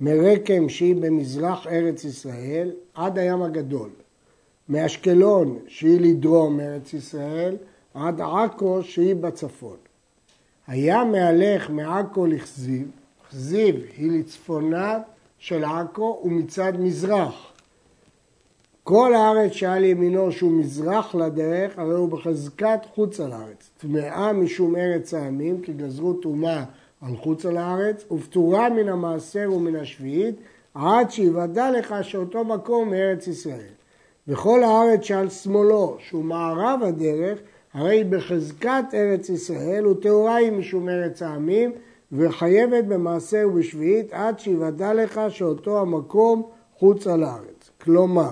מרקם 0.00 0.68
שהיא 0.68 0.96
במזרח 0.96 1.66
ארץ 1.66 2.04
ישראל 2.04 2.72
עד 2.94 3.18
הים 3.18 3.42
הגדול, 3.42 3.90
מאשקלון 4.68 5.58
שהיא 5.68 6.00
לדרום 6.00 6.60
ארץ 6.60 6.94
ישראל 6.94 7.56
עד 7.94 8.20
עכו 8.20 8.82
שהיא 8.82 9.14
בצפון. 9.14 9.76
הים 10.66 11.12
מהלך 11.12 11.70
מעכו 11.70 12.26
לכזיב 12.26 12.90
זיו 13.32 13.74
היא 13.96 14.18
לצפונה 14.18 14.98
של 15.38 15.64
עכו 15.64 16.20
ומצד 16.24 16.72
מזרח. 16.78 17.52
כל 18.82 19.14
הארץ 19.14 19.52
שעל 19.52 19.84
ימינו 19.84 20.32
שהוא 20.32 20.52
מזרח 20.52 21.14
לדרך, 21.14 21.78
הרי 21.78 21.94
הוא 21.94 22.08
בחזקת 22.08 22.80
חוץ 22.94 23.20
על 23.20 23.32
הארץ. 23.32 23.70
טמאה 23.78 24.32
משום 24.32 24.76
ארץ 24.76 25.14
העמים, 25.14 25.62
כי 25.62 25.72
גזרו 25.72 26.12
טומאה 26.12 26.64
על 27.00 27.16
חוץ 27.16 27.46
על 27.46 27.56
הארץ, 27.56 28.04
ופטורה 28.10 28.70
מן 28.70 28.88
המעשר 28.88 29.52
ומן 29.52 29.76
השביעית, 29.76 30.34
עד 30.74 31.10
שיוודע 31.10 31.70
לך 31.70 31.94
שאותו 32.02 32.44
מקום 32.44 32.90
מארץ 32.90 33.26
ישראל. 33.26 33.75
וכל 34.28 34.62
הארץ 34.62 35.02
שעל 35.02 35.28
שמאלו, 35.28 35.96
שהוא 35.98 36.24
מערב 36.24 36.80
הדרך, 36.82 37.38
הרי 37.74 38.04
בחזקת 38.04 38.84
ארץ 38.94 39.28
ישראל, 39.28 39.86
וטהורה 39.86 40.34
היא 40.34 40.52
משום 40.52 40.88
ארץ 40.88 41.22
העמים, 41.22 41.72
וחייבת 42.12 42.84
במעשה 42.84 43.46
ובשביעית 43.46 44.12
עד 44.12 44.38
שיוודע 44.38 44.94
לך 44.94 45.20
שאותו 45.28 45.80
המקום 45.80 46.42
חוץ 46.78 47.06
על 47.06 47.22
הארץ. 47.22 47.70
כלומר, 47.82 48.30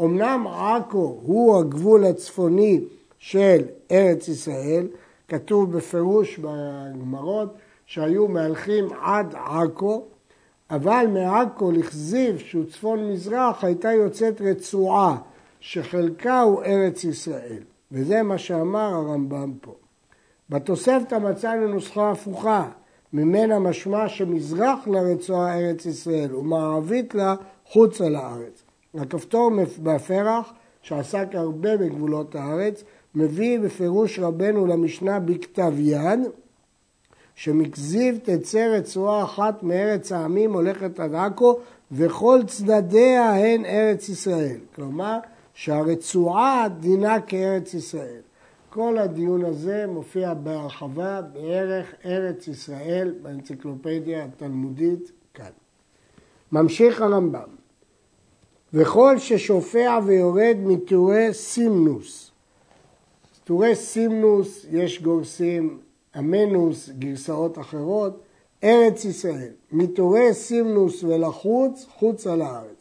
אמנם 0.00 0.46
עכו 0.46 1.20
הוא 1.22 1.58
הגבול 1.58 2.04
הצפוני 2.04 2.80
של 3.18 3.62
ארץ 3.90 4.28
ישראל, 4.28 4.86
כתוב 5.28 5.72
בפירוש 5.72 6.38
בגמרות 6.38 7.54
שהיו 7.86 8.28
מהלכים 8.28 8.88
עד 9.02 9.34
עכו, 9.34 10.04
אבל 10.70 11.06
מעכו 11.12 11.72
לכזיב 11.72 12.38
שהוא 12.38 12.64
צפון 12.64 13.12
מזרח 13.12 13.64
הייתה 13.64 13.92
יוצאת 13.92 14.40
רצועה 14.40 15.16
שחלקה 15.60 16.40
הוא 16.40 16.62
ארץ 16.62 17.04
ישראל, 17.04 17.62
וזה 17.92 18.22
מה 18.22 18.38
שאמר 18.38 18.94
הרמב"ם 18.94 19.52
פה. 19.60 19.74
בתוספתא 20.50 21.14
מצאנו 21.14 21.68
נוסחה 21.68 22.10
הפוכה, 22.10 22.68
ממנה 23.12 23.58
משמע 23.58 24.08
שמזרח 24.08 24.78
לרצועה 24.88 25.58
ארץ 25.58 25.86
ישראל 25.86 26.34
ומערבית 26.34 27.14
לה 27.14 27.34
חוצה 27.66 28.08
לארץ. 28.08 28.62
הכפתור 28.94 29.50
בפרח, 29.82 30.52
שעסק 30.82 31.26
הרבה 31.32 31.76
בגבולות 31.76 32.34
הארץ, 32.34 32.84
מביא 33.14 33.58
בפירוש 33.58 34.18
רבנו 34.18 34.66
למשנה 34.66 35.20
בכתב 35.20 35.72
יד, 35.78 36.20
שמכזיב 37.34 38.18
תצא 38.22 38.76
רצועה 38.76 39.24
אחת 39.24 39.62
מארץ 39.62 40.12
העמים 40.12 40.52
הולכת 40.52 41.00
עד 41.00 41.14
עכו 41.14 41.58
וכל 41.92 42.40
צדדיה 42.46 43.34
הן 43.34 43.64
ארץ 43.64 44.08
ישראל. 44.08 44.58
כלומר, 44.74 45.18
שהרצועה 45.54 46.66
דינה 46.80 47.20
כארץ 47.20 47.74
ישראל. 47.74 48.20
כל 48.70 48.98
הדיון 48.98 49.44
הזה 49.44 49.86
מופיע 49.88 50.34
בהרחבה 50.34 51.22
בערך 51.22 51.94
ארץ 52.04 52.48
ישראל 52.48 53.14
באנציקלופדיה 53.22 54.24
התלמודית 54.24 55.12
כאן. 55.34 55.50
ממשיך 56.52 57.00
הרמב"ם, 57.00 57.48
וכל 58.74 59.18
ששופע 59.18 59.98
ויורד 60.06 60.56
מטורי 60.60 61.34
סימנוס. 61.34 62.30
טורי 63.44 63.74
סימנוס 63.74 64.66
יש 64.70 65.02
גורסים 65.02 65.80
אמנוס, 66.18 66.88
גרסאות 66.98 67.58
אחרות, 67.58 68.20
ארץ 68.64 69.04
ישראל, 69.04 69.52
מטורי 69.72 70.34
סימנוס 70.34 71.04
ולחוץ, 71.04 71.86
חוץ 71.90 72.26
על 72.26 72.42
הארץ. 72.42 72.79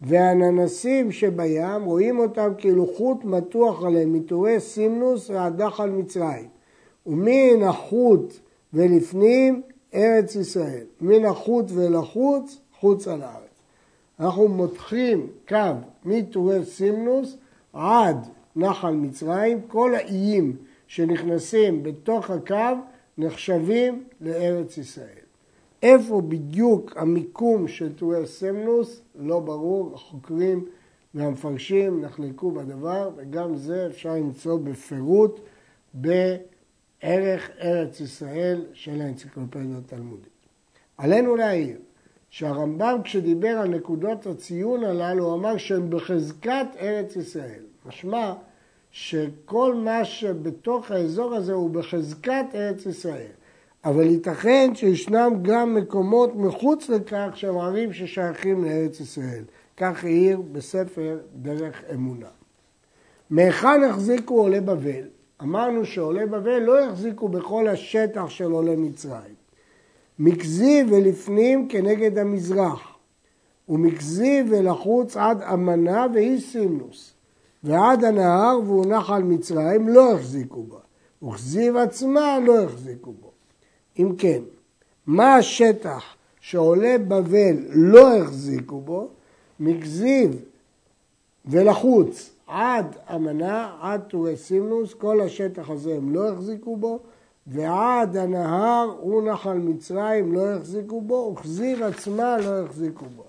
והננסים 0.00 1.12
שבים, 1.12 1.84
רואים 1.84 2.18
אותם 2.18 2.52
כאילו 2.58 2.86
חוט 2.86 3.24
מתוח 3.24 3.84
עליהם 3.84 4.12
מטורי 4.12 4.60
סימנוס 4.60 5.30
ועד 5.30 5.62
על 5.78 5.90
מצרים. 5.90 6.48
ומן 7.06 7.62
החוט 7.62 8.34
ולפנים 8.72 9.62
ארץ 9.94 10.34
ישראל. 10.34 10.84
מן 11.00 11.24
החוט 11.24 11.64
ולחוץ, 11.74 12.58
חוץ 12.80 13.08
על 13.08 13.22
הארץ. 13.22 13.48
אנחנו 14.20 14.48
מותחים 14.48 15.26
קו 15.48 15.56
מטורי 16.04 16.64
סימנוס 16.64 17.36
עד 17.72 18.16
נחל 18.56 18.90
מצרים, 18.90 19.60
כל 19.66 19.94
האיים 19.94 20.56
שנכנסים 20.86 21.82
בתוך 21.82 22.30
הקו 22.30 22.74
נחשבים 23.18 24.04
לארץ 24.20 24.78
ישראל. 24.78 25.27
איפה 25.82 26.20
בדיוק 26.20 26.96
המיקום 26.96 27.68
של 27.68 27.94
טורי 27.94 28.26
סמנוס 28.26 29.02
לא 29.14 29.40
ברור, 29.40 29.94
החוקרים 29.94 30.64
והמפרשים 31.14 32.00
נחלקו 32.00 32.50
בדבר 32.50 33.10
וגם 33.16 33.56
זה 33.56 33.86
אפשר 33.86 34.14
למצוא 34.14 34.58
בפירוט 34.58 35.40
בערך 35.94 37.50
ארץ 37.62 38.00
ישראל 38.00 38.64
של 38.72 39.00
האנציקלופדיה 39.00 39.78
התלמודית. 39.78 40.28
עלינו 40.98 41.36
להעיר 41.36 41.76
שהרמב"ם 42.30 43.00
כשדיבר 43.04 43.48
על 43.58 43.68
נקודות 43.68 44.26
הציון 44.26 44.84
הללו 44.84 45.24
הוא 45.24 45.34
אמר 45.34 45.56
שהם 45.56 45.90
בחזקת 45.90 46.66
ארץ 46.80 47.16
ישראל. 47.16 47.62
משמע 47.86 48.34
שכל 48.90 49.74
מה 49.74 50.04
שבתוך 50.04 50.90
האזור 50.90 51.34
הזה 51.34 51.52
הוא 51.52 51.70
בחזקת 51.70 52.46
ארץ 52.54 52.86
ישראל. 52.86 53.37
אבל 53.88 54.06
ייתכן 54.06 54.70
שישנם 54.74 55.32
גם 55.42 55.74
מקומות 55.74 56.36
מחוץ 56.36 56.88
לכך 56.88 57.28
שהם 57.34 57.58
ערים 57.58 57.92
ששייכים 57.92 58.64
לארץ 58.64 59.00
ישראל. 59.00 59.44
כך 59.76 60.04
העיר 60.04 60.40
בספר 60.52 61.18
דרך 61.34 61.82
אמונה. 61.94 62.26
מהיכן 63.30 63.84
החזיקו 63.90 64.40
עולי 64.40 64.60
בבל? 64.60 65.04
אמרנו 65.42 65.84
שעולי 65.84 66.26
בבל 66.26 66.58
לא 66.58 66.84
החזיקו 66.84 67.28
בכל 67.28 67.68
השטח 67.68 68.28
של 68.28 68.52
עולי 68.52 68.76
מצרים. 68.76 69.34
מכזיב 70.18 70.92
ולפנים 70.92 71.68
כנגד 71.68 72.18
המזרח, 72.18 72.96
ומכזיב 73.68 74.46
ולחוץ 74.50 75.16
עד 75.16 75.42
אמנה 75.42 76.06
ואי 76.14 76.40
סימנוס, 76.40 77.14
ועד 77.64 78.04
הנהר 78.04 78.60
והונח 78.66 79.10
על 79.10 79.22
מצרים 79.22 79.88
לא 79.88 80.12
החזיקו 80.12 80.62
בה, 80.62 80.78
וכזיב 81.28 81.76
עצמה 81.76 82.38
לא 82.46 82.62
החזיקו 82.62 83.12
בו. 83.12 83.27
אם 83.98 84.12
כן, 84.18 84.40
מה 85.06 85.34
השטח 85.34 86.04
שעולי 86.40 86.98
בבל 86.98 87.56
לא 87.68 88.16
החזיקו 88.16 88.80
בו? 88.80 89.08
מכזיב 89.60 90.42
ולחוץ 91.46 92.30
עד 92.46 92.96
אמנה, 93.14 93.76
עד 93.80 94.00
טורי 94.00 94.36
סימנוס, 94.36 94.94
כל 94.94 95.20
השטח 95.20 95.70
הזה 95.70 95.94
הם 95.94 96.14
לא 96.14 96.28
החזיקו 96.28 96.76
בו, 96.76 96.98
ועד 97.46 98.16
הנהר 98.16 98.96
הוא 99.00 99.22
נחל 99.22 99.58
מצרים 99.58 100.32
לא 100.32 100.46
החזיקו 100.46 101.00
בו, 101.00 101.34
וכזיב 101.36 101.82
עצמה 101.82 102.38
לא 102.38 102.62
החזיקו 102.62 103.06
בו. 103.16 103.24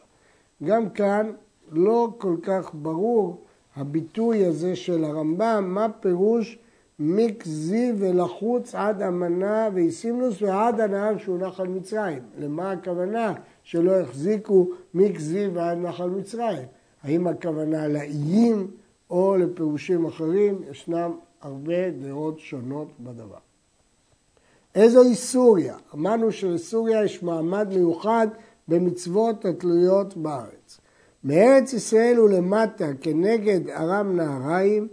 גם 0.64 0.90
כאן 0.90 1.32
לא 1.72 2.10
כל 2.18 2.36
כך 2.42 2.72
ברור 2.74 3.42
הביטוי 3.76 4.46
הזה 4.46 4.76
של 4.76 5.04
הרמב"ם, 5.04 5.72
מה 5.74 5.88
פירוש 6.00 6.58
מכזיב 7.00 7.96
ולחוץ 8.00 8.76
עד 8.76 9.02
אמנה 9.02 9.70
ואיסימנוס 9.74 10.42
ועד 10.42 10.80
הנהר 10.80 11.18
שהוא 11.18 11.40
נחל 11.40 11.68
מצרים. 11.68 12.20
למה 12.40 12.72
הכוונה 12.72 13.34
שלא 13.64 14.00
החזיקו 14.00 14.70
מכזיב 14.94 15.52
ועד 15.54 15.78
נחל 15.78 16.10
מצרים? 16.10 16.66
האם 17.04 17.28
הכוונה 17.28 17.88
לאיים 17.88 18.68
או 19.10 19.38
לפירושים 19.38 20.06
אחרים? 20.06 20.62
ישנם 20.72 21.12
הרבה 21.42 21.92
דעות 22.02 22.40
שונות 22.40 22.88
בדבר. 23.00 23.38
איזוהי 24.76 25.16
סוריה? 25.16 25.76
אמרנו 25.94 26.32
שלסוריה 26.32 27.04
יש 27.04 27.24
מעמד 27.24 27.68
מיוחד 27.74 28.28
במצוות 28.68 29.46
התלויות 29.46 30.18
בארץ. 30.18 30.80
מארץ 31.24 31.74
ישראל 31.74 32.20
ולמטה 32.20 32.88
כנגד 33.02 33.70
ארם 33.70 34.16
נהריים 34.16 34.88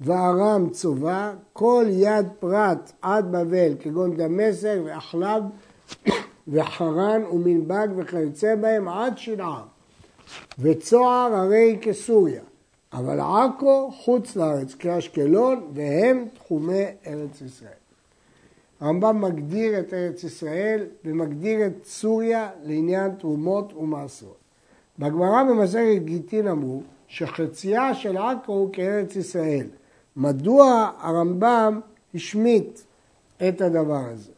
וארם 0.00 0.70
צובה, 0.70 1.32
כל 1.52 1.84
יד 1.88 2.26
פרט 2.40 2.92
עד 3.02 3.32
בבל, 3.32 3.74
כגון 3.80 4.16
דמשק 4.16 4.76
ואחלב 4.84 5.42
וחרן 6.52 7.22
ומנבג 7.32 7.88
וכיוצא 7.96 8.54
בהם 8.54 8.88
עד 8.88 9.18
שנער. 9.18 9.62
וצוהר 10.58 11.34
הרי 11.34 11.78
כסוריה, 11.82 12.42
אבל 12.92 13.20
עכו 13.20 13.90
חוץ 13.90 14.36
לארץ 14.36 14.74
כאשקלון 14.74 15.70
והם 15.74 16.24
תחומי 16.34 16.84
ארץ 17.06 17.40
ישראל. 17.40 17.72
הרמב"ם 18.80 19.20
מגדיר 19.20 19.78
את 19.78 19.94
ארץ 19.94 20.24
ישראל 20.24 20.86
ומגדיר 21.04 21.66
את 21.66 21.84
סוריה 21.84 22.50
לעניין 22.64 23.10
תרומות 23.14 23.72
ומעשרות. 23.72 24.36
בגמרא 24.98 25.42
במסכת 25.42 26.02
גיטין 26.04 26.48
אמרו 26.48 26.82
שחצייה 27.08 27.94
של 27.94 28.16
עכו 28.16 28.52
הוא 28.52 28.70
כארץ 28.72 29.16
ישראל. 29.16 29.66
מדוע 30.20 30.90
הרמב"ם 30.98 31.80
השמיט 32.14 32.80
את 33.48 33.60
הדבר 33.60 34.02
הזה? 34.12 34.32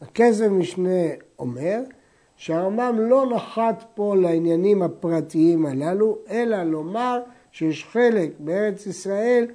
הכסף 0.00 0.46
משנה 0.46 1.04
אומר 1.38 1.80
שהרמב"ם 2.36 2.96
לא 2.98 3.26
נחת 3.34 3.84
פה 3.94 4.16
לעניינים 4.16 4.82
הפרטיים 4.82 5.66
הללו, 5.66 6.18
אלא 6.30 6.62
לומר 6.62 7.20
שיש 7.52 7.84
חלק 7.84 8.30
בארץ 8.38 8.86
ישראל 8.86 9.46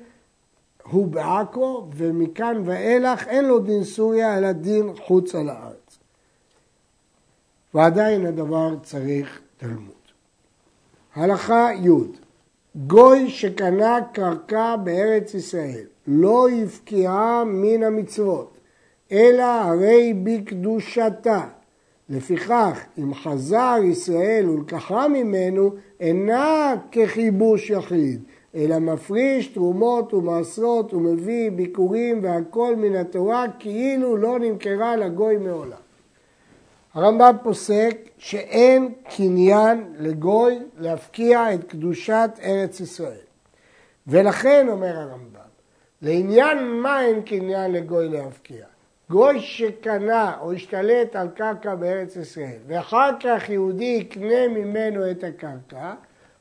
הוא 0.84 1.08
בעכו, 1.08 1.88
ומכאן 1.96 2.62
ואילך 2.66 3.28
אין 3.28 3.46
לו 3.46 3.60
דין 3.60 3.84
סוריה, 3.84 4.38
אלא 4.38 4.52
דין 4.52 4.90
חוץ 5.06 5.36
על 5.36 5.50
הארץ. 5.50 6.00
ועדיין 7.74 8.26
הדבר 8.26 8.76
צריך 8.84 9.42
תלמוד. 9.58 9.94
הלכה 11.16 11.70
י' 11.74 12.23
גוי 12.76 13.30
שקנה 13.30 14.00
קרקע 14.14 14.76
בארץ 14.76 15.34
ישראל 15.34 15.86
לא 16.08 16.48
יפקיעה 16.50 17.44
מן 17.46 17.84
המצוות, 17.84 18.58
אלא 19.12 19.44
הרי 19.44 20.14
בקדושתה. 20.24 21.42
לפיכך, 22.10 22.86
אם 22.98 23.14
חזר 23.14 23.76
ישראל 23.84 24.50
ולקחה 24.50 25.08
ממנו, 25.08 25.72
אינה 26.00 26.76
כחיבוש 26.92 27.70
יחיד, 27.70 28.24
אלא 28.56 28.80
מפריש 28.80 29.48
תרומות 29.48 30.14
ומעשרות 30.14 30.94
ומביא 30.94 31.52
ביקורים 31.52 32.20
והכל 32.24 32.76
מן 32.76 32.96
התורה 32.96 33.46
כאילו 33.60 34.18
לא 34.18 34.40
נמכרה 34.40 34.96
לגוי 34.96 35.38
מעולם. 35.38 35.83
הרמב"ם 36.94 37.36
פוסק 37.44 37.98
שאין 38.18 38.94
קניין 39.16 39.94
לגוי 40.00 40.60
להפקיע 40.78 41.54
את 41.54 41.64
קדושת 41.64 42.30
ארץ 42.44 42.80
ישראל. 42.80 43.26
ולכן, 44.08 44.68
אומר 44.70 44.98
הרמב"ם, 44.98 45.40
לעניין 46.02 46.68
מה 46.68 47.02
אין 47.02 47.22
קניין 47.22 47.72
לגוי 47.72 48.10
להפקיע? 48.10 48.66
גוי 49.10 49.40
שקנה 49.40 50.38
או 50.42 50.54
השתלט 50.54 51.16
על 51.16 51.28
קרקע 51.36 51.76
בארץ 51.76 52.16
ישראל 52.16 52.58
ואחר 52.68 53.10
כך 53.24 53.50
יהודי 53.50 53.98
יקנה 54.02 54.48
ממנו 54.48 55.12
את 55.12 55.24
הקרקע, 55.24 55.94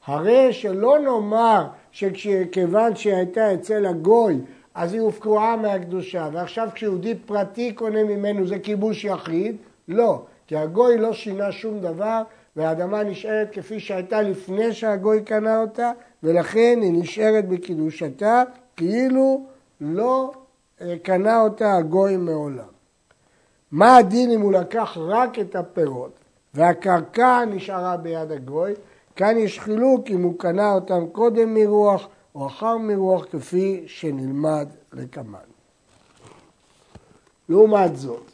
הרי 0.07 0.53
שלא 0.53 0.99
נאמר 0.99 1.67
שכיוון 1.93 2.97
שהיא 2.97 3.15
הייתה 3.15 3.55
אצל 3.55 3.87
הגוי 3.87 4.39
אז 4.75 4.93
היא 4.93 5.01
הופקעה 5.01 5.57
מהקדושה 5.57 6.29
ועכשיו 6.33 6.69
כשיהודי 6.75 7.15
פרטי 7.27 7.73
קונה 7.73 8.05
ממנו 8.05 8.47
זה 8.47 8.59
כיבוש 8.59 9.05
יחיד, 9.05 9.57
לא, 9.89 10.23
כי 10.47 10.57
הגוי 10.57 10.99
לא 10.99 11.13
שינה 11.13 11.53
שום 11.53 11.81
דבר 11.81 12.23
והאדמה 12.57 13.03
נשארת 13.03 13.49
כפי 13.53 13.81
שהייתה 13.81 14.23
לפני 14.23 14.73
שהגוי 14.73 15.23
קנה 15.23 15.61
אותה 15.61 15.93
ולכן 16.23 16.79
היא 16.83 16.93
נשארת 16.93 17.49
בקידושתה 17.49 18.43
כאילו 18.77 19.47
לא 19.81 20.33
אה, 20.81 20.95
קנה 21.03 21.41
אותה 21.41 21.77
הגוי 21.77 22.17
מעולם. 22.17 22.73
מה 23.73 23.97
הדין 23.97 24.31
אם 24.31 24.41
הוא 24.41 24.53
לקח 24.53 24.97
רק 25.01 25.39
את 25.39 25.57
הפירות 25.57 26.13
והקרקע 26.55 27.45
נשארה 27.45 27.97
ביד 27.97 28.33
הגוי? 28.33 28.73
כאן 29.17 29.39
יש 29.39 29.61
חילוק 29.61 30.11
אם 30.11 30.23
הוא 30.23 30.39
קנה 30.39 30.73
אותם 30.73 31.07
קודם 31.13 31.55
מרוח 31.55 32.09
או 32.35 32.47
אחר 32.47 32.77
מרוח 32.77 33.25
כפי 33.25 33.85
שנלמד 33.87 34.69
לקמן. 34.93 35.39
לעומת 37.49 37.97
זאת, 37.97 38.31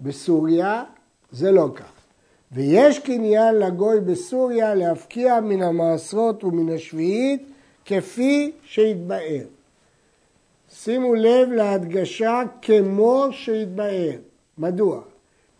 בסוריה 0.00 0.84
זה 1.32 1.50
לא 1.50 1.68
כך. 1.74 1.92
ויש 2.52 2.98
קניין 2.98 3.54
לגוי 3.54 4.00
בסוריה 4.00 4.74
להפקיע 4.74 5.40
מן 5.40 5.62
המעשרות 5.62 6.44
ומן 6.44 6.74
השביעית 6.74 7.42
כפי 7.84 8.52
שהתבאר. 8.62 9.44
שימו 10.70 11.14
לב 11.14 11.52
להדגשה 11.52 12.42
כמו 12.62 13.26
שהתבאר. 13.30 14.12
מדוע? 14.58 15.00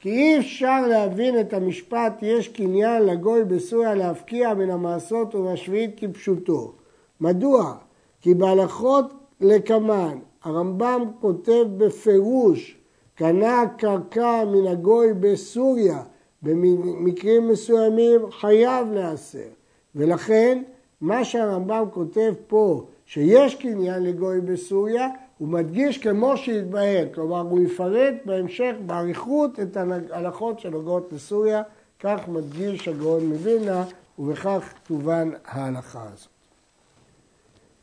כי 0.00 0.10
אי 0.10 0.38
אפשר 0.38 0.86
להבין 0.86 1.40
את 1.40 1.52
המשפט 1.52 2.12
יש 2.22 2.48
קניין 2.48 3.02
לגוי 3.02 3.44
בסוריה 3.44 3.94
להפקיע 3.94 4.54
מן 4.54 4.70
המעשרות 4.70 5.34
ובשביעית 5.34 5.90
כפשוטו. 5.96 6.72
מדוע? 7.20 7.74
כי 8.20 8.34
בהלכות 8.34 9.12
לקמן 9.40 10.18
הרמב"ם 10.44 11.10
כותב 11.20 11.64
בפירוש 11.76 12.79
קנה 13.20 13.62
קרקע 13.76 14.44
מן 14.44 14.66
הגוי 14.66 15.12
בסוריה 15.12 16.02
במקרים 16.42 17.48
מסוימים 17.48 18.20
חייב 18.30 18.92
להסר 18.92 19.48
ולכן 19.94 20.62
מה 21.00 21.24
שהרמב"ם 21.24 21.84
כותב 21.92 22.34
פה 22.46 22.84
שיש 23.06 23.54
קניין 23.54 24.02
לגוי 24.02 24.40
בסוריה 24.40 25.08
הוא 25.38 25.48
מדגיש 25.48 25.98
כמו 25.98 26.36
שהתבהר, 26.36 27.06
כלומר 27.14 27.40
הוא 27.40 27.60
יפרט 27.60 28.14
בהמשך 28.24 28.72
באריכות 28.86 29.60
את 29.60 29.76
ההלכות 29.76 30.60
שנוגעות 30.60 31.12
לסוריה, 31.12 31.62
כך 31.98 32.28
מדגיש 32.28 32.88
הגאון 32.88 33.26
מווילנה 33.26 33.84
ובכך 34.18 34.72
תובן 34.86 35.30
ההלכה 35.46 36.02
הזאת. 36.12 36.28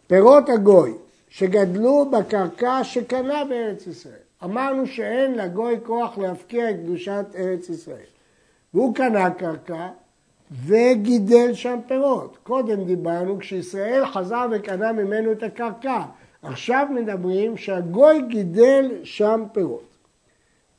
פירות 0.07 0.49
הגוי 0.49 0.93
שגדלו 1.29 2.11
בקרקע 2.11 2.83
שקנה 2.83 3.45
בארץ 3.45 3.87
ישראל. 3.87 4.26
אמרנו 4.43 4.87
שאין 4.87 5.35
לגוי 5.35 5.75
כוח 5.83 6.17
להפקיע 6.17 6.69
את 6.69 6.75
קדושת 6.75 7.25
ארץ 7.35 7.69
ישראל. 7.69 8.05
והוא 8.73 8.95
קנה 8.95 9.29
קרקע 9.31 9.87
וגידל 10.65 11.53
שם 11.53 11.79
פירות. 11.87 12.37
קודם 12.43 12.83
דיברנו 12.83 13.39
כשישראל 13.39 14.05
חזר 14.05 14.47
וקנה 14.51 14.91
ממנו 14.91 15.31
את 15.31 15.43
הקרקע. 15.43 16.01
עכשיו 16.41 16.87
מדברים 16.95 17.57
שהגוי 17.57 18.21
גידל 18.27 18.91
שם 19.03 19.43
פירות. 19.51 19.87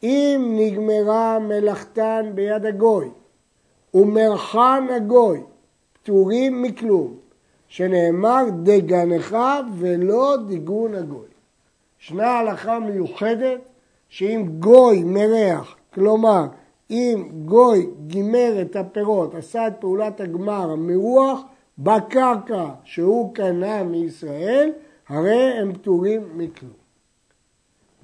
אם 0.02 0.56
נגמרה 0.58 1.38
מלאכתן 1.38 2.30
ביד 2.34 2.66
הגוי 2.66 3.08
ומרחן 3.94 4.86
הגוי 4.96 5.40
פטורים 5.92 6.62
מכלום, 6.62 7.14
שנאמר 7.68 8.44
דגנך 8.62 9.36
ולא 9.78 10.36
דיגון 10.46 10.94
הגוי. 10.94 11.27
ישנה 12.02 12.38
הלכה 12.38 12.78
מיוחדת 12.78 13.60
שאם 14.08 14.46
גוי 14.58 15.02
מרח, 15.04 15.76
כלומר 15.94 16.46
אם 16.90 17.28
גוי 17.44 17.86
גימר 18.06 18.62
את 18.62 18.76
הפירות, 18.76 19.34
עשה 19.34 19.66
את 19.66 19.72
פעולת 19.80 20.20
הגמר, 20.20 20.70
המרוח, 20.70 21.40
בקרקע 21.78 22.66
שהוא 22.84 23.34
קנה 23.34 23.82
מישראל, 23.82 24.72
הרי 25.08 25.58
הם 25.60 25.72
פטורים 25.72 26.28
מכלום. 26.34 26.72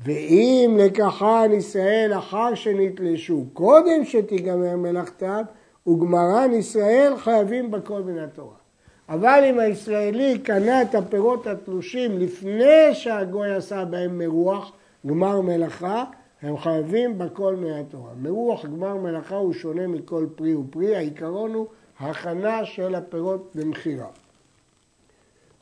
ואם 0.05 0.77
לקחן 0.81 1.51
ישראל 1.53 2.13
אחר 2.19 2.55
שנתלשו 2.55 3.45
קודם 3.53 4.05
שתיגמר 4.05 4.77
מלאכתם, 4.77 5.43
וגמרן 5.87 6.53
ישראל 6.53 7.17
חייבים 7.17 7.71
בכל 7.71 8.03
מן 8.03 8.19
התורה. 8.19 8.64
אבל 9.09 9.45
אם 9.51 9.59
הישראלי 9.59 10.39
קנה 10.39 10.83
את 10.83 10.95
הפירות 10.95 11.47
התלושים 11.47 12.19
לפני 12.19 12.95
שהגוי 12.95 13.55
עשה 13.55 13.85
בהם 13.85 14.19
מרוח, 14.19 14.73
גמר 15.07 15.41
מלאכה, 15.41 16.05
הם 16.43 16.59
חייבים 16.59 17.19
בכל 17.19 17.57
מן 17.57 17.73
התורה. 17.73 18.11
מרוח 18.23 18.65
גמר 18.65 18.97
מלאכה 18.97 19.37
הוא 19.37 19.53
שונה 19.53 19.87
מכל 19.87 20.27
פרי 20.37 20.55
ופרי, 20.55 20.97
העיקרון 20.97 21.55
הוא 21.55 21.67
הכנה 22.01 22.65
של 22.65 22.95
הפירות 22.95 23.51
למכירה. 23.55 24.09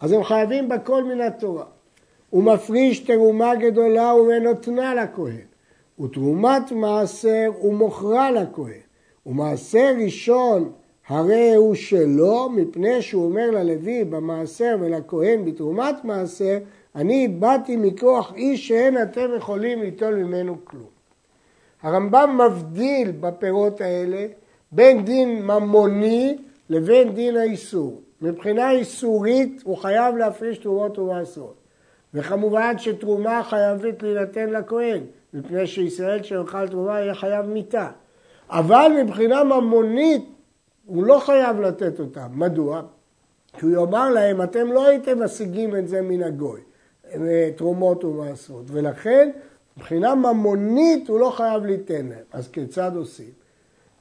אז 0.00 0.12
הם 0.12 0.24
חייבים 0.24 0.68
בכל 0.68 1.05
מן 1.05 1.20
התורה. 1.20 1.64
הוא 2.31 2.42
מפריש 2.42 3.00
תרומה 3.00 3.55
גדולה 3.55 4.14
ונותנה 4.14 4.94
לכהן, 4.94 5.44
ותרומת 6.00 6.72
מעשר 6.72 7.50
ומוכרה 7.62 8.31
לכהן, 8.31 8.81
ומעשר 9.26 9.92
ראשון 10.05 10.72
הרי 11.09 11.55
הוא 11.55 11.75
שלו, 11.75 12.49
מפני 12.49 13.03
שהוא 13.03 13.25
אומר 13.25 13.51
ללוי 13.51 14.05
במעשר 14.05 14.77
ולכהן 14.81 15.45
בתרומת 15.45 16.05
מעשר, 16.05 16.59
אני 16.97 17.29
באתי 17.29 17.77
מכוח 17.77 18.33
איש 18.35 18.69
שאין 18.69 19.03
אתם 19.03 19.29
יכולים 19.37 19.83
ליטול 19.83 20.15
ממנו 20.15 20.57
כלום. 20.65 20.87
הרמב"ם 21.83 22.41
מבדיל 22.45 23.11
בפירות 23.21 23.81
האלה 23.81 24.27
בין 24.73 25.05
דין 25.05 25.47
ממוני 25.47 26.38
לבין 26.71 27.15
דין 27.15 27.37
האיסור. 27.37 28.01
מבחינה 28.23 28.71
איסורית 28.71 29.62
הוא 29.65 29.77
חייב 29.77 30.17
להפריש 30.17 30.59
תרומות 30.59 30.99
ומעשרות. 30.99 31.55
וכמובן 32.15 32.79
שתרומה 32.79 33.43
חייבת 33.43 34.03
להינתן 34.03 34.51
לכהן, 34.51 35.01
מפני 35.35 35.67
שישראל 35.67 36.23
שיאכל 36.23 36.69
תרומה 36.69 37.01
יהיה 37.01 37.15
חייב 37.15 37.47
מיתה. 37.47 37.88
אבל 38.51 38.93
מבחינה 39.03 39.45
ממונית 39.45 40.32
הוא 40.87 41.05
לא 41.05 41.18
חייב 41.18 41.61
לתת 41.61 42.01
אותה. 42.01 42.27
מדוע? 42.33 42.83
כי 43.59 43.66
הוא 43.66 43.73
יאמר 43.73 44.11
להם, 44.11 44.42
אתם 44.42 44.73
לא 44.73 44.87
הייתם 44.87 45.23
משיגים 45.25 45.77
את 45.77 45.88
זה 45.88 46.03
מן 46.03 46.23
הגוי, 46.23 46.61
תרומות 47.57 48.05
ומעשרות, 48.05 48.64
ולכן 48.66 49.31
מבחינה 49.77 50.14
ממונית 50.14 51.09
הוא 51.09 51.21
לא 51.21 51.31
חייב 51.31 51.64
ליתן 51.64 52.07
להם. 52.07 52.25
אז 52.33 52.49
כיצד 52.49 52.92
עושים? 52.97 53.31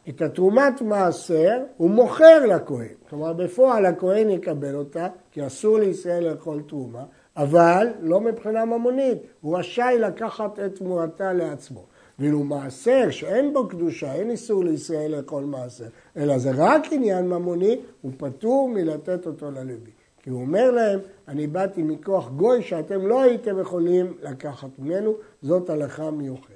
את 0.09 0.21
התרומת 0.21 0.81
מעשר 0.81 1.59
הוא 1.77 1.89
מוכר 1.89 2.45
לכהן. 2.45 2.93
כלומר, 3.09 3.33
בפועל 3.33 3.85
הכהן 3.85 4.29
יקבל 4.29 4.75
אותה, 4.75 5.07
כי 5.31 5.47
אסור 5.47 5.77
לישראל 5.77 6.29
לאכול 6.29 6.61
תרומה, 6.67 7.03
אבל 7.37 7.87
לא 8.01 8.21
מבחינה 8.21 8.65
ממונית, 8.65 9.17
הוא 9.41 9.57
רשאי 9.57 9.97
לקחת 9.99 10.59
את 10.59 10.75
תמורתה 10.75 11.33
לעצמו. 11.33 11.85
ואילו 12.19 12.43
מעשר 12.43 13.09
שאין 13.09 13.53
בו 13.53 13.67
קדושה, 13.67 14.13
אין 14.13 14.29
איסור 14.29 14.63
לישראל 14.63 15.15
לאכול 15.15 15.43
מעשר, 15.43 15.85
אלא 16.17 16.37
זה 16.37 16.51
רק 16.55 16.81
עניין 16.91 17.29
ממוני, 17.29 17.79
הוא 18.01 18.11
פטור 18.17 18.69
מלתת 18.69 19.27
אותו 19.27 19.51
ללוי. 19.51 19.91
כי 20.23 20.29
הוא 20.29 20.41
אומר 20.41 20.71
להם, 20.71 20.99
אני 21.27 21.47
באתי 21.47 21.83
מכוח 21.83 22.29
גוי 22.29 22.61
שאתם 22.61 23.07
לא 23.07 23.21
הייתם 23.21 23.59
יכולים 23.59 24.13
לקחת 24.23 24.69
ממנו, 24.79 25.13
זאת 25.41 25.69
הלכה 25.69 26.11
מיוחדת. 26.11 26.55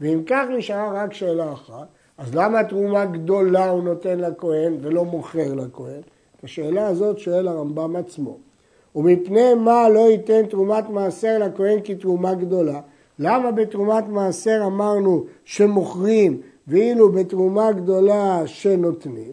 ואם 0.00 0.22
כך 0.26 0.44
נשארה 0.56 1.04
רק 1.04 1.12
שאלה 1.12 1.52
אחת, 1.52 1.86
אז 2.18 2.34
למה 2.34 2.64
תרומה 2.64 3.04
גדולה 3.04 3.70
הוא 3.70 3.82
נותן 3.82 4.20
לכהן 4.20 4.76
ולא 4.80 5.04
מוכר 5.04 5.54
לכהן? 5.54 6.00
את 6.36 6.44
השאלה 6.44 6.86
הזאת 6.86 7.18
שואל 7.18 7.48
הרמב"ם 7.48 7.96
עצמו. 7.96 8.38
ומפני 8.96 9.54
מה 9.54 9.88
לא 9.88 10.10
ייתן 10.10 10.46
תרומת 10.46 10.90
מעשר 10.90 11.38
לכהן 11.38 11.78
כתרומה 11.84 12.34
גדולה? 12.34 12.80
למה 13.18 13.50
בתרומת 13.50 14.04
מעשר 14.08 14.62
אמרנו 14.66 15.24
שמוכרים 15.44 16.40
ואילו 16.68 17.12
בתרומה 17.12 17.72
גדולה 17.72 18.42
שנותנים? 18.46 19.32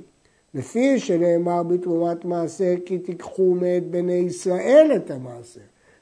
לפי 0.53 0.99
שנאמר 0.99 1.63
בתרומת 1.63 2.25
מעשר 2.25 2.73
כי 2.85 2.97
תיקחו 2.97 3.53
מאת 3.53 3.87
בני 3.87 4.13
ישראל 4.13 4.91
את 4.95 5.11
המעשר. 5.11 5.61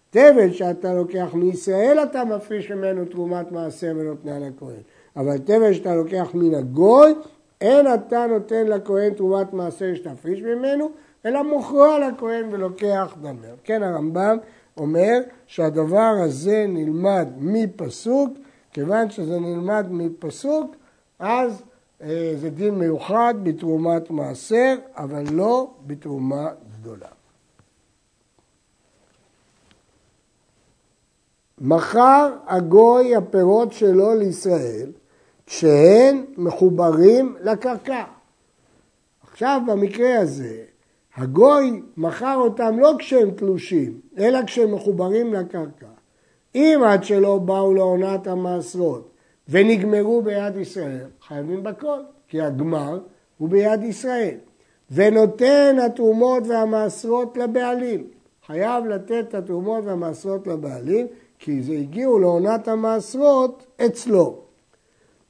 תבל 0.10 0.52
שאתה 0.52 0.94
לוקח 0.94 1.34
מישראל 1.34 2.00
אתה 2.04 2.26
מפריש 2.26 2.72
ממנו 2.72 3.06
תרומת 3.06 3.52
מעשר 3.52 3.94
ונותנה 3.96 4.40
לכהן. 4.40 4.82
אבל 5.16 5.38
תבל 5.38 5.74
שאתה 5.74 5.96
לוקח 5.96 6.30
מן 6.34 6.56
הגוי, 6.56 7.14
אין 7.62 7.94
אתה 7.94 8.26
נותן 8.30 8.68
לכהן 8.68 9.14
תרומת 9.14 9.54
מעשר 9.54 9.96
שתפריש 9.96 10.42
ממנו, 10.42 10.90
אלא 11.26 11.44
מוכרו 11.44 11.98
לכהן 12.08 12.46
ולוקח 12.52 13.16
דמר. 13.22 13.56
כן 13.64 13.84
הרמב"ם 13.84 14.38
אומר 14.78 15.20
שהדבר 15.48 16.14
הזה 16.24 16.66
נלמד 16.68 17.28
מפסוק, 17.38 18.34
כיוון 18.72 19.10
שזה 19.10 19.40
נלמד 19.40 19.86
מפסוק, 19.90 20.76
אז 21.20 21.64
אה, 22.02 22.34
זה 22.42 22.50
דין 22.50 22.76
מיוחד 22.76 23.34
בתרומת 23.44 24.12
מעשר, 24.12 24.76
אבל 24.96 25.24
לא 25.32 25.72
בתרומה 25.88 26.50
גדולה. 26.80 27.08
מכר 31.62 32.34
הגוי 32.48 33.16
הפירות 33.16 33.74
שלו 33.74 34.16
לישראל 34.16 34.92
כשהן 35.46 36.26
מחוברים 36.38 37.36
לקרקע. 37.42 38.04
עכשיו 39.32 39.62
במקרה 39.68 40.20
הזה 40.20 40.64
הגוי 41.18 41.82
מכר 41.98 42.36
אותם 42.36 42.80
לא 42.80 42.94
כשהם 43.00 43.32
תלושים, 43.32 44.00
אלא 44.18 44.40
כשהם 44.46 44.76
מחוברים 44.76 45.34
לקרקע. 45.34 45.88
אם 46.56 46.82
עד 46.86 47.04
שלא 47.04 47.38
באו 47.38 47.74
לעונת 47.74 48.28
המעשרות 48.28 49.10
ונגמרו 49.50 50.22
ביד 50.22 50.58
ישראל, 50.58 51.08
חייבים 51.28 51.64
בכל, 51.64 52.00
כי 52.28 52.42
הגמר 52.42 53.00
הוא 53.38 53.50
ביד 53.50 53.84
ישראל. 53.84 54.36
ונותן 54.92 55.76
התרומות 55.86 56.44
והמעשרות 56.48 57.38
לבעלים. 57.38 58.08
חייב 58.46 58.86
לתת 58.86 59.26
את 59.30 59.36
התרומות 59.36 59.84
והמעשרות 59.86 60.48
לבעלים, 60.48 61.08
כי 61.40 61.62
זה 61.62 61.74
הגיעו 61.74 62.20
לעונת 62.20 62.68
המעשרות 62.68 63.66
אצלו. 63.86 64.40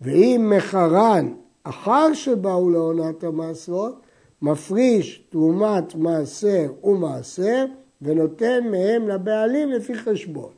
ואם 0.02 0.52
מחרן 0.56 1.34
אחר 1.64 2.14
שבאו 2.14 2.70
לעונת 2.70 3.24
המעשרות, 3.24 4.03
מפריש 4.44 5.24
תרומת 5.30 5.96
מעשר 5.96 6.72
ומעשר 6.84 7.66
ונותן 8.02 8.68
מהם 8.72 9.08
לבעלים 9.08 9.72
לפי 9.72 9.96
חשבון. 9.96 10.52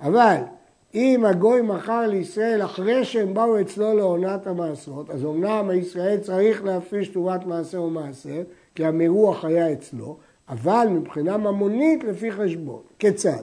אבל 0.00 0.36
אם 0.94 1.24
הגוי 1.24 1.62
מכר 1.62 2.06
לישראל 2.06 2.64
אחרי 2.64 3.04
שהם 3.04 3.34
באו 3.34 3.60
אצלו 3.60 3.96
לעונת 3.96 4.46
המעשרות, 4.46 5.10
אז 5.10 5.24
אמנם 5.24 5.68
הישראל 5.70 6.18
צריך 6.18 6.64
להפריש 6.64 7.08
תרומת 7.08 7.46
מעשר 7.46 7.82
ומעשר, 7.82 8.42
כי 8.74 8.84
המרוח 8.84 9.44
היה 9.44 9.72
אצלו, 9.72 10.16
אבל 10.48 10.86
מבחינה 10.90 11.36
ממונית 11.36 12.04
לפי 12.04 12.32
חשבון. 12.32 12.82
כיצד? 12.98 13.42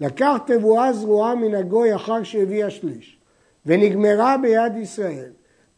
לקח 0.00 0.38
תבואה 0.46 0.92
זרועה 0.92 1.34
מן 1.34 1.54
הגוי 1.54 1.94
אחר 1.94 2.22
שהביא 2.22 2.64
השליש, 2.64 3.18
ונגמרה 3.66 4.36
ביד 4.42 4.76
ישראל. 4.76 5.30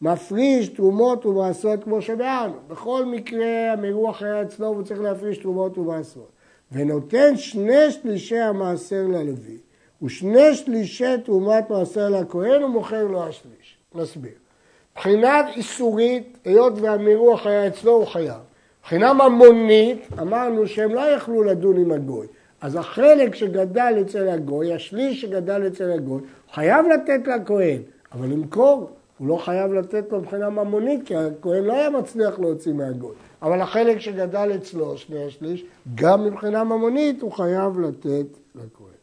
מפריש 0.05 0.69
תרומות 0.69 1.25
ומעשרות 1.25 1.83
כמו 1.83 2.01
שבארנו. 2.01 2.55
בכל 2.67 3.05
מקרה 3.05 3.73
המרוח 3.73 4.21
היה 4.23 4.41
אצלו 4.41 4.71
והוא 4.71 4.83
צריך 4.83 5.01
להפריש 5.01 5.37
תרומות 5.37 5.77
ומעשרות. 5.77 6.31
ונותן 6.71 7.37
שני 7.37 7.91
שלישי 7.91 8.39
המעשר 8.39 9.03
ללוי, 9.07 9.57
ושני 10.03 10.55
שלישי 10.55 11.17
תרומת 11.25 11.69
מעשר 11.69 12.09
לכהן 12.09 12.63
ומוכר 12.63 13.03
לו 13.03 13.23
השליש. 13.23 13.77
נסביר. 13.95 14.31
מבחינת 14.91 15.45
איסורית, 15.55 16.37
היות 16.45 16.73
והמרוח 16.81 17.45
היה 17.45 17.67
אצלו, 17.67 17.91
הוא 17.91 18.05
חייב. 18.05 18.39
מבחינה 18.81 19.13
ממונית, 19.13 20.07
אמרנו 20.21 20.67
שהם 20.67 20.93
לא 20.93 21.01
יכלו 21.01 21.43
לדון 21.43 21.77
עם 21.77 21.91
הגוי. 21.91 22.27
אז 22.61 22.75
החלק 22.75 23.35
שגדל 23.35 23.93
אצל 24.01 24.29
הגוי, 24.29 24.73
השליש 24.73 25.21
שגדל 25.21 25.67
אצל 25.67 25.91
הגוי, 25.91 26.21
חייב 26.53 26.85
לתת 26.85 27.27
לכהן, 27.27 27.81
אבל 28.11 28.27
למכור 28.27 28.89
הוא 29.17 29.27
לא 29.27 29.37
חייב 29.37 29.73
לתת 29.73 30.11
לו 30.11 30.19
מבחינה 30.19 30.49
ממונית, 30.49 31.07
כי 31.07 31.15
הכהן 31.15 31.63
לא 31.63 31.73
היה 31.73 31.89
מצליח 31.89 32.39
להוציא 32.39 32.73
מהגוי. 32.73 33.15
אבל 33.41 33.61
החלק 33.61 33.99
שגדל 33.99 34.51
אצלו, 34.55 34.97
שני 34.97 35.23
השליש, 35.23 35.65
גם 35.95 36.25
מבחינה 36.25 36.63
ממונית 36.63 37.21
הוא 37.21 37.31
חייב 37.31 37.79
לתת 37.79 38.25
לכהן. 38.55 38.95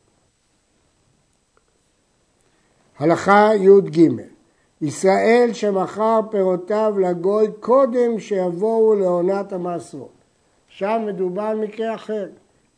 הלכה 2.99 3.51
י"ג 3.55 4.09
ישראל 4.83 5.51
שמכר 5.53 6.21
פירותיו 6.31 6.95
לגוי 6.99 7.47
קודם 7.61 8.19
שיבואו 8.19 8.95
לעונת 8.95 9.53
המעשרות. 9.53 10.13
שם 10.69 11.03
מדובר 11.07 11.43
על 11.43 11.59
מקרה 11.59 11.95
אחר. 11.95 12.27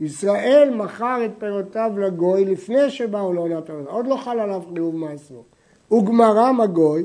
ישראל 0.01 0.71
מכר 0.75 1.25
את 1.25 1.31
פירותיו 1.39 1.93
לגוי 1.99 2.45
לפני 2.45 2.91
שבאו 2.91 3.33
לעונת 3.33 3.71
המעשרות, 3.71 3.95
עוד 3.95 4.07
לא 4.07 4.17
חל 4.17 4.41
עליו 4.41 4.63
חיוב 4.75 4.97
מעשרות. 4.97 5.45
וגמרם 5.93 6.61
הגוי 6.61 7.05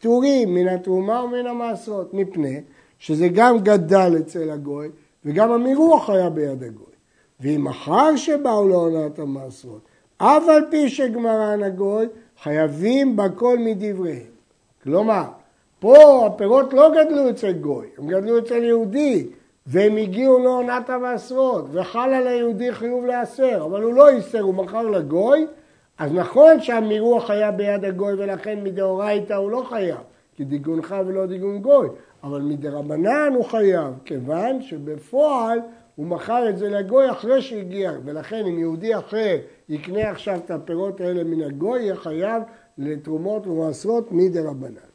פטורים 0.00 0.54
מן 0.54 0.68
התרומה 0.68 1.24
ומן 1.24 1.46
המעשרות, 1.46 2.14
מפני 2.14 2.60
שזה 2.98 3.28
גם 3.28 3.58
גדל 3.58 4.16
אצל 4.20 4.50
הגוי 4.50 4.88
וגם 5.24 5.52
המרוח 5.52 6.10
היה 6.10 6.30
ביד 6.30 6.62
הגוי. 6.62 6.86
ואם 7.40 7.68
אחר 7.68 8.16
שבאו 8.16 8.68
לעונת 8.68 9.18
המעשרות, 9.18 9.80
אף 10.16 10.48
על 10.48 10.64
פי 10.70 10.88
שגמרן 10.88 11.62
הגוי, 11.62 12.06
חייבים 12.42 13.16
בכל 13.16 13.58
מדבריהם. 13.58 14.30
כלומר, 14.82 15.24
פה 15.78 16.26
הפירות 16.26 16.72
לא 16.72 16.90
גדלו 16.90 17.30
אצל 17.30 17.52
גוי, 17.52 17.86
הם 17.98 18.08
גדלו 18.08 18.38
אצל 18.38 18.64
יהודי, 18.64 19.26
והם 19.66 19.96
הגיעו 19.96 20.38
לעונת 20.38 20.90
המעשרות, 20.90 21.64
וחל 21.72 22.12
על 22.14 22.26
היהודי 22.26 22.72
חיוב 22.72 23.06
להסר, 23.06 23.64
אבל 23.64 23.82
הוא 23.82 23.94
לא 23.94 24.08
איסר, 24.08 24.40
הוא 24.40 24.54
מכר 24.54 24.82
לגוי, 24.82 25.46
אז 26.00 26.12
נכון 26.12 26.60
שהמירוח 26.60 27.30
היה 27.30 27.50
ביד 27.50 27.84
הגוי 27.84 28.12
ולכן 28.12 28.64
מדאורייתא 28.64 29.32
הוא 29.32 29.50
לא 29.50 29.64
חייב, 29.68 29.98
כי 30.36 30.44
דיגונך 30.44 30.94
ולא 31.06 31.26
דיגון 31.26 31.58
גוי, 31.58 31.88
אבל 32.22 32.40
מדרבנן 32.40 33.32
הוא 33.34 33.44
חייב, 33.44 33.94
כיוון 34.04 34.62
שבפועל 34.62 35.58
הוא 35.96 36.06
מכר 36.06 36.48
את 36.48 36.58
זה 36.58 36.68
לגוי 36.68 37.10
אחרי 37.10 37.42
שהגיע, 37.42 37.92
ולכן 38.04 38.46
אם 38.46 38.58
יהודי 38.58 38.98
אחר 38.98 39.36
יקנה 39.68 40.10
עכשיו 40.10 40.40
את 40.44 40.50
הפירות 40.50 41.00
האלה 41.00 41.24
מן 41.24 41.42
הגוי, 41.42 41.82
יהיה 41.82 41.96
חייב 41.96 42.42
לתרומות 42.78 43.46
ומעשרות 43.46 44.12
מדרבנן. 44.12 44.90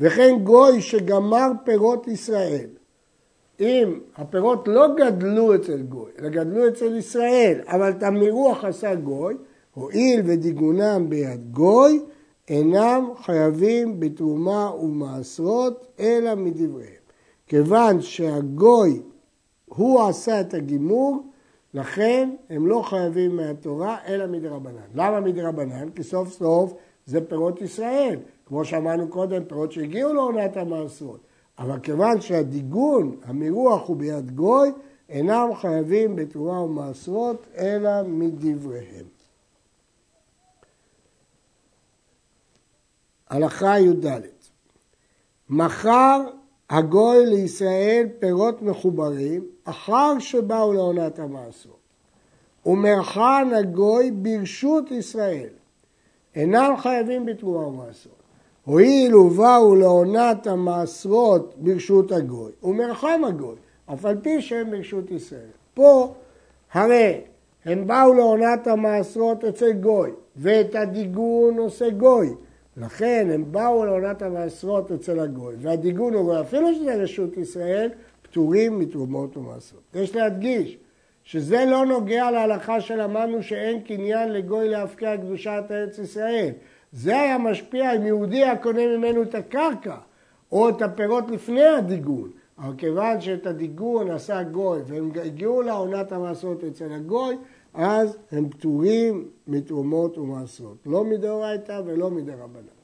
וכן 0.00 0.38
גוי 0.42 0.80
שגמר 0.80 1.48
פירות 1.64 2.08
ישראל, 2.08 2.68
אם 3.60 4.00
הפירות 4.16 4.68
לא 4.68 4.86
גדלו 4.96 5.54
אצל 5.54 5.82
גוי, 5.82 6.10
אלא 6.18 6.28
גדלו 6.28 6.68
אצל 6.68 6.96
ישראל, 6.96 7.60
אבל 7.66 7.90
את 7.90 8.02
המרוח 8.02 8.64
עשה 8.64 8.94
גוי, 8.94 9.36
הואיל 9.74 10.20
ודיגונם 10.24 11.06
ביד 11.08 11.52
גוי, 11.52 12.00
אינם 12.48 13.10
חייבים 13.22 14.00
בתרומה 14.00 14.70
ומעשרות, 14.82 15.86
אלא 16.00 16.34
מדבריהם. 16.34 17.00
כיוון 17.46 18.00
שהגוי, 18.00 19.00
הוא 19.66 20.02
עשה 20.02 20.40
את 20.40 20.54
הגימור, 20.54 21.22
לכן 21.74 22.30
הם 22.50 22.66
לא 22.66 22.82
חייבים 22.82 23.36
מהתורה, 23.36 23.96
אלא 24.06 24.26
מדרבנן. 24.26 24.86
למה 24.94 25.20
מדרבנן? 25.20 25.90
כי 25.90 26.02
סוף 26.02 26.28
סוף 26.28 26.74
זה 27.06 27.20
פירות 27.28 27.62
ישראל. 27.62 28.18
כמו 28.46 28.64
שאמרנו 28.64 29.08
קודם, 29.08 29.44
פירות 29.44 29.72
שהגיעו 29.72 30.14
לעונת 30.14 30.56
המעשרות. 30.56 31.20
אבל 31.58 31.78
כיוון 31.78 32.20
שהדיגון, 32.20 33.16
המרוח 33.24 33.88
הוא 33.88 33.96
ביד 33.96 34.30
גוי, 34.30 34.72
אינם 35.08 35.48
חייבים 35.54 36.16
בתרומה 36.16 36.60
ומעשרות, 36.60 37.46
אלא 37.58 37.90
מדבריהם. 38.06 39.19
הלכה 43.30 43.80
י"ד 43.80 44.20
מכר 45.50 46.20
הגוי 46.70 47.26
לישראל 47.26 48.06
פירות 48.18 48.62
מחוברים 48.62 49.46
אחר 49.64 50.18
שבאו 50.18 50.72
לעונת 50.72 51.18
המעשרות. 51.18 51.80
ומרחן 52.66 53.48
הגוי 53.58 54.10
ברשות 54.10 54.90
ישראל. 54.90 55.48
אינם 56.34 56.74
חייבים 56.78 57.26
בתרומה 57.26 57.66
ומעשרות. 57.66 58.14
הואיל 58.64 59.16
ובאו 59.16 59.74
לעונת 59.74 60.46
המעשרות 60.46 61.54
ברשות 61.56 62.12
הגוי, 62.12 62.52
ומרחם 62.62 63.20
הגוי, 63.28 63.56
אף 63.92 64.04
על 64.04 64.20
פי 64.22 64.42
שהם 64.42 64.70
ברשות 64.70 65.10
ישראל. 65.10 65.50
פה 65.74 66.14
הרי 66.72 67.20
הם 67.64 67.86
באו 67.86 68.14
לעונת 68.14 68.66
המעשרות 68.66 69.44
אצל 69.44 69.72
גוי, 69.72 70.10
ואת 70.36 70.74
הדיגון 70.74 71.58
עושה 71.58 71.90
גוי. 71.90 72.34
לכן 72.76 73.28
הם 73.34 73.52
באו 73.52 73.84
לעונת 73.84 74.22
המעשרות 74.22 74.92
אצל 74.92 75.20
הגוי, 75.20 75.54
והדיגון 75.58 76.14
הוא 76.14 76.40
אפילו 76.40 76.74
שזה 76.74 76.94
רשות 76.94 77.36
ישראל, 77.36 77.90
פטורים 78.22 78.78
מתרומות 78.78 79.36
ומעשרות. 79.36 79.82
יש 79.94 80.16
להדגיש 80.16 80.76
שזה 81.24 81.64
לא 81.64 81.86
נוגע 81.86 82.30
להלכה 82.30 82.80
שלמדנו 82.80 83.42
שאין 83.42 83.80
קניין 83.80 84.32
לגוי 84.32 84.68
להפקיע 84.68 85.16
קדושת 85.16 85.62
ארץ 85.70 85.98
ישראל. 85.98 86.50
זה 86.92 87.20
היה 87.20 87.38
משפיע 87.38 87.96
אם 87.96 88.06
יהודי 88.06 88.36
היה 88.36 88.56
קונה 88.56 88.86
ממנו 88.86 89.22
את 89.22 89.34
הקרקע 89.34 89.96
או 90.52 90.68
את 90.68 90.82
הפירות 90.82 91.30
לפני 91.30 91.64
הדיגון. 91.64 92.30
אבל 92.58 92.72
כיוון 92.78 93.20
שאת 93.20 93.46
הדיגון 93.46 94.10
עשה 94.10 94.42
גוי 94.42 94.80
והם 94.86 95.10
הגיעו 95.24 95.62
לעונת 95.62 96.12
המעשרות 96.12 96.64
אצל 96.64 96.92
הגוי, 96.92 97.36
אז 97.74 98.16
הם 98.32 98.48
פטורים 98.48 99.28
מתרומות 99.46 100.18
ומעשרות. 100.18 100.76
לא 100.86 101.04
מדאורייתא 101.04 101.80
ולא 101.86 102.10
מדרבנן. 102.10 102.80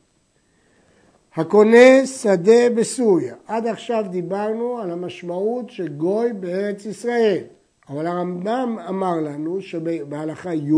הקונה 1.35 2.07
שדה 2.07 2.71
בסוריה. 2.77 3.35
עד 3.47 3.67
עכשיו 3.67 4.05
דיברנו 4.11 4.79
על 4.79 4.91
המשמעות 4.91 5.71
של 5.71 5.89
גוי 5.89 6.33
בארץ 6.33 6.87
ישראל. 6.87 7.43
אבל 7.89 8.07
הרמב"ם 8.07 8.79
אמר 8.89 9.21
לנו 9.21 9.61
שבהלכה 9.61 10.55
י' 10.55 10.73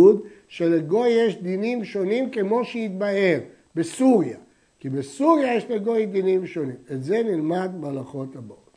שלגוי 0.48 1.08
יש 1.08 1.36
דינים 1.42 1.84
שונים 1.84 2.30
כמו 2.30 2.64
שהתבהר 2.64 3.38
בסוריה. 3.74 4.38
כי 4.80 4.88
בסוריה 4.88 5.54
יש 5.54 5.64
לגוי 5.70 6.06
דינים 6.06 6.46
שונים. 6.46 6.76
את 6.92 7.02
זה 7.02 7.22
נלמד 7.22 7.70
בהלכות 7.80 8.36
הבאות. 8.36 8.70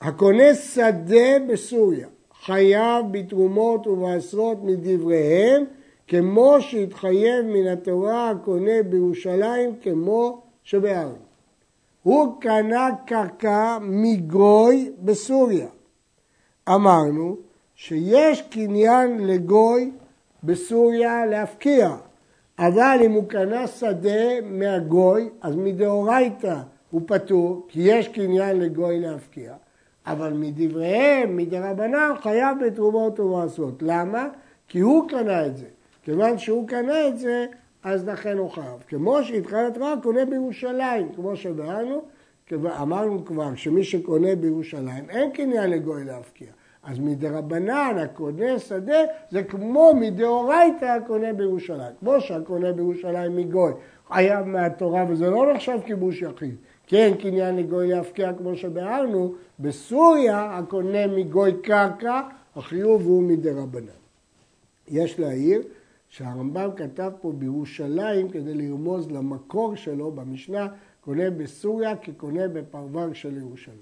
הקונה 0.00 0.54
שדה 0.54 1.38
בסוריה 1.48 2.08
חייב 2.46 3.06
בתרומות 3.10 3.86
ובעשרות 3.86 4.64
מדבריהם 4.64 5.64
כמו 6.08 6.56
שהתחייב 6.60 7.44
מן 7.46 7.66
התורה 7.66 8.30
הקונה 8.30 8.82
בירושלים 8.88 9.76
כמו 9.82 10.42
שבארץ. 10.64 11.16
הוא 12.02 12.40
קנה 12.40 12.88
קרקע 13.06 13.78
מגוי 13.80 14.90
בסוריה. 14.98 15.66
אמרנו 16.68 17.36
שיש 17.74 18.42
קניין 18.42 19.26
לגוי 19.26 19.90
בסוריה 20.44 21.26
להפקיע, 21.26 21.96
אבל 22.58 22.98
אם 23.04 23.12
הוא 23.12 23.24
קנה 23.28 23.66
שדה 23.66 24.40
מהגוי, 24.42 25.28
אז 25.42 25.56
מדאורייתא 25.56 26.56
הוא 26.90 27.00
פטור, 27.06 27.66
כי 27.68 27.80
יש 27.82 28.08
קניין 28.08 28.60
לגוי 28.60 29.00
להפקיע, 29.00 29.54
אבל 30.06 30.32
מדבריהם, 30.32 31.36
מדרבנן, 31.36 32.10
חייב 32.22 32.56
בתרומות 32.66 33.20
ומעשרות. 33.20 33.82
למה? 33.82 34.28
כי 34.68 34.80
הוא 34.80 35.08
קנה 35.08 35.46
את 35.46 35.56
זה. 35.56 35.66
כיוון 36.02 36.38
שהוא 36.38 36.68
קנה 36.68 37.08
את 37.08 37.18
זה, 37.18 37.46
אז 37.82 38.08
לכן 38.08 38.38
הוא 38.38 38.50
חייב. 38.50 38.82
כמו 38.88 39.22
שהתחילת 39.22 39.78
רע 39.78 39.94
קונה 40.02 40.24
בירושלים, 40.24 41.08
כמו 41.14 41.36
שבאנו, 41.36 42.02
אמרנו 42.82 43.24
כבר 43.24 43.54
שמי 43.54 43.84
שקונה 43.84 44.36
בירושלים 44.36 45.10
אין 45.10 45.30
קניין 45.30 45.70
לגוי 45.70 46.04
להפקיע. 46.04 46.48
אז 46.84 46.98
מדרבנן 46.98 47.96
הקונה 47.98 48.58
שדה 48.58 49.02
זה 49.30 49.42
כמו 49.42 49.92
מדאורייתא 50.00 50.84
הקונה 50.84 51.32
בירושלים. 51.32 51.92
כמו 52.00 52.20
שהקונה 52.20 52.72
בירושלים 52.72 53.36
מגוי 53.36 53.72
חייב 54.08 54.46
מהתורה 54.46 55.04
וזה 55.08 55.30
לא 55.30 55.52
נחשב 55.52 55.78
כיבוש 55.86 56.22
יחיד. 56.22 56.56
כן, 56.86 57.12
קניין 57.18 57.56
לגוי 57.56 57.88
להפקיע 57.88 58.32
כמו 58.32 58.56
שביארנו, 58.56 59.34
בסוריה 59.60 60.58
הקונה 60.58 61.06
מגוי 61.06 61.52
קרקע, 61.62 62.20
החיוב 62.56 63.02
הוא 63.02 63.22
מדרבנן. 63.22 63.86
יש 64.88 65.20
להעיר 65.20 65.62
שהרמב"ם 66.08 66.70
כתב 66.76 67.10
פה 67.20 67.32
בירושלים 67.32 68.28
כדי 68.28 68.54
לרמוז 68.54 69.10
למקור 69.10 69.74
שלו 69.74 70.10
במשנה, 70.10 70.68
קונה 71.00 71.30
בסוריה 71.30 71.96
כקונה 71.96 72.48
בפרוור 72.48 73.12
של 73.12 73.36
ירושלים. 73.36 73.76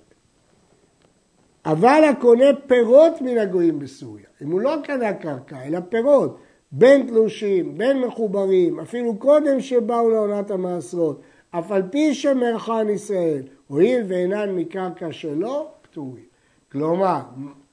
אבל 1.66 2.04
הקונה 2.10 2.44
פירות 2.66 3.20
מן 3.20 3.38
הגויים 3.38 3.78
בסוריה, 3.78 4.26
אם 4.42 4.50
הוא 4.50 4.60
לא 4.60 4.74
קנה 4.84 5.12
קרקע, 5.12 5.62
אלא 5.64 5.78
פירות, 5.88 6.38
בין 6.72 7.06
תלושים, 7.06 7.78
בין 7.78 8.00
מחוברים, 8.00 8.80
אפילו 8.80 9.16
קודם 9.16 9.60
שבאו 9.60 10.10
לעונת 10.10 10.50
המעשרות, 10.50 11.20
אף 11.58 11.72
על 11.72 11.82
פי 11.90 12.14
שמרחן 12.14 12.86
ישראל, 12.88 13.42
הואיל 13.66 14.04
ואינן 14.08 14.50
מקרקע 14.50 15.12
שלו, 15.12 15.68
פטורים. 15.82 16.24
כלומר, 16.72 17.20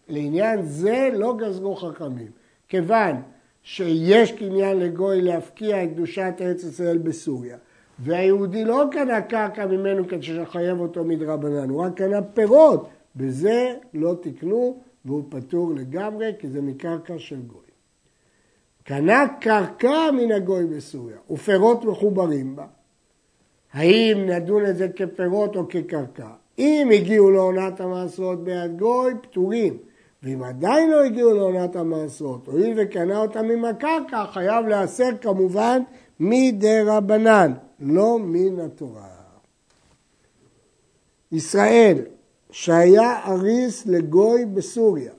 לעניין 0.10 0.62
זה 0.62 1.10
לא 1.14 1.36
גזרו 1.38 1.76
חכמים. 1.76 2.32
כיוון 2.68 3.16
שיש 3.64 4.32
קניין 4.32 4.80
לגוי 4.80 5.22
להפקיע 5.22 5.84
את 5.84 5.90
קדושת 5.90 6.34
ארץ 6.42 6.64
ישראל 6.64 6.98
בסוריה, 6.98 7.58
והיהודי 8.00 8.66
לא 8.66 8.84
קנה 8.92 9.22
קרקע 9.22 9.66
ממנו 9.66 10.08
כדי 10.08 10.24
שחייב 10.24 10.80
אותו 10.80 11.04
מדרבנן, 11.04 11.70
הוא 11.70 11.82
רק 11.82 11.98
קנה 11.98 12.22
פירות 12.22 12.90
בזה 13.16 13.76
לא 13.94 14.16
תקנו 14.22 14.80
והוא 15.06 15.24
פטור 15.30 15.74
לגמרי 15.74 16.34
כי 16.40 16.48
זה 16.48 16.62
מקרקע 16.62 17.14
של 17.18 17.42
גוי. 17.42 17.62
קנה 18.84 19.26
קרקע 19.40 20.12
מן 20.12 20.32
הגוי 20.32 20.66
בסוריה 20.66 21.18
ופירות 21.32 21.86
מחוברים 21.86 22.56
בה, 22.56 22.66
האם 23.74 24.26
נדון 24.26 24.66
את 24.66 24.78
זה 24.78 24.88
כפירות 24.90 25.56
או 25.56 25.70
כקרקע? 25.70 26.28
אם 26.60 26.90
הגיעו 26.94 27.32
לעונת 27.32 27.82
המעשרות 27.82 28.44
ביד 28.44 28.78
גוי, 28.78 29.14
פטורים. 29.22 29.78
ואם 30.24 30.44
עדיין 30.44 30.92
לא 30.92 31.04
הגיעו 31.04 31.34
לעונת 31.34 31.76
המעשרות, 31.76 32.48
הואיל 32.48 32.74
וקנה 32.78 33.18
אותם 33.18 33.46
עם 33.50 33.66
הקרקע, 33.66 34.26
חייב 34.26 34.68
להסר 34.68 35.10
כמובן 35.22 35.82
מדי 36.20 36.82
רבנן, 36.86 37.54
לא 37.80 38.20
מן 38.20 38.60
התורה. 38.60 39.08
ישראל, 41.32 41.98
שהיה 42.52 43.20
אריס 43.28 43.86
לגוי 43.86 44.46
בסוריה, 44.46 45.12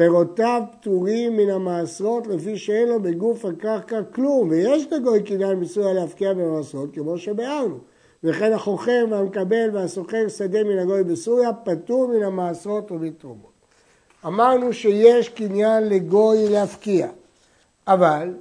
פירותיו 0.00 0.62
פטורים 0.72 1.36
מן 1.36 1.50
המעשרות 1.50 2.26
לפי 2.26 2.58
שאין 2.58 2.88
לו 2.88 3.02
בגוף 3.02 3.44
הקרקע 3.44 4.02
כלום, 4.02 4.48
ויש 4.48 4.92
לגוי 4.92 5.22
קניין 5.22 5.60
בסוריה 5.60 5.92
להפקיע 5.92 6.32
במעשרות, 6.32 6.94
כמו 6.94 7.18
שביארנו. 7.18 7.78
וכן 8.24 8.52
החוכר 8.52 9.04
והמקבל 9.10 9.70
והסוחר 9.72 10.28
שדה 10.28 10.64
מן 10.64 10.78
הגוי 10.78 11.04
בסוריה 11.04 11.52
פטור 11.52 12.08
מן 12.08 12.22
המעשרות 12.22 12.92
ומתרומות. 12.92 13.52
אמרנו 14.26 14.72
שיש 14.72 15.28
קניין 15.28 15.88
לגוי 15.88 16.48
להפקיע, 16.48 17.08
אבל 17.86 18.34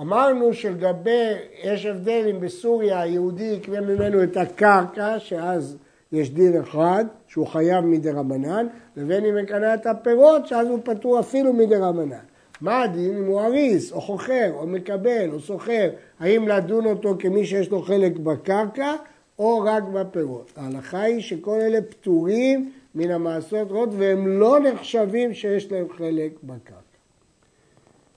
אמרנו 0.00 0.54
שלגבי, 0.54 1.32
יש 1.62 1.86
הבדל 1.86 2.26
אם 2.30 2.40
בסוריה 2.40 3.00
היהודי 3.00 3.44
יקנה 3.44 3.80
ממנו 3.80 4.22
את 4.22 4.36
הקרקע, 4.36 5.18
שאז 5.18 5.76
יש 6.12 6.30
דין 6.30 6.60
אחד, 6.60 7.04
שהוא 7.26 7.46
חייב 7.46 7.84
מדי 7.84 8.10
רבנן, 8.10 8.66
לבין 8.96 9.24
אם 9.24 9.38
יקנה 9.38 9.74
את 9.74 9.86
הפירות, 9.86 10.46
שאז 10.46 10.68
הוא 10.68 10.78
פטור 10.84 11.20
אפילו 11.20 11.52
מדי 11.52 11.76
רבנן. 11.76 12.24
מה 12.60 12.82
הדין 12.82 13.16
אם 13.16 13.24
הוא 13.24 13.40
אריס, 13.40 13.92
או 13.92 14.00
חוכר, 14.00 14.52
או 14.54 14.66
מקבל, 14.66 15.30
או 15.32 15.40
סוחר, 15.40 15.90
האם 16.20 16.48
לדון 16.48 16.86
אותו 16.86 17.14
כמי 17.18 17.46
שיש 17.46 17.70
לו 17.70 17.82
חלק 17.82 18.16
בקרקע, 18.16 18.94
או 19.38 19.60
רק 19.64 19.82
בפירות. 19.82 20.52
ההלכה 20.56 21.00
היא 21.00 21.20
שכל 21.20 21.60
אלה 21.60 21.82
פטורים 21.82 22.72
מן 22.94 23.10
המעשרות 23.10 23.72
רעות, 23.72 23.88
והם 23.98 24.40
לא 24.40 24.60
נחשבים 24.60 25.34
שיש 25.34 25.72
להם 25.72 25.86
חלק 25.96 26.32
בקרקע. 26.42 26.80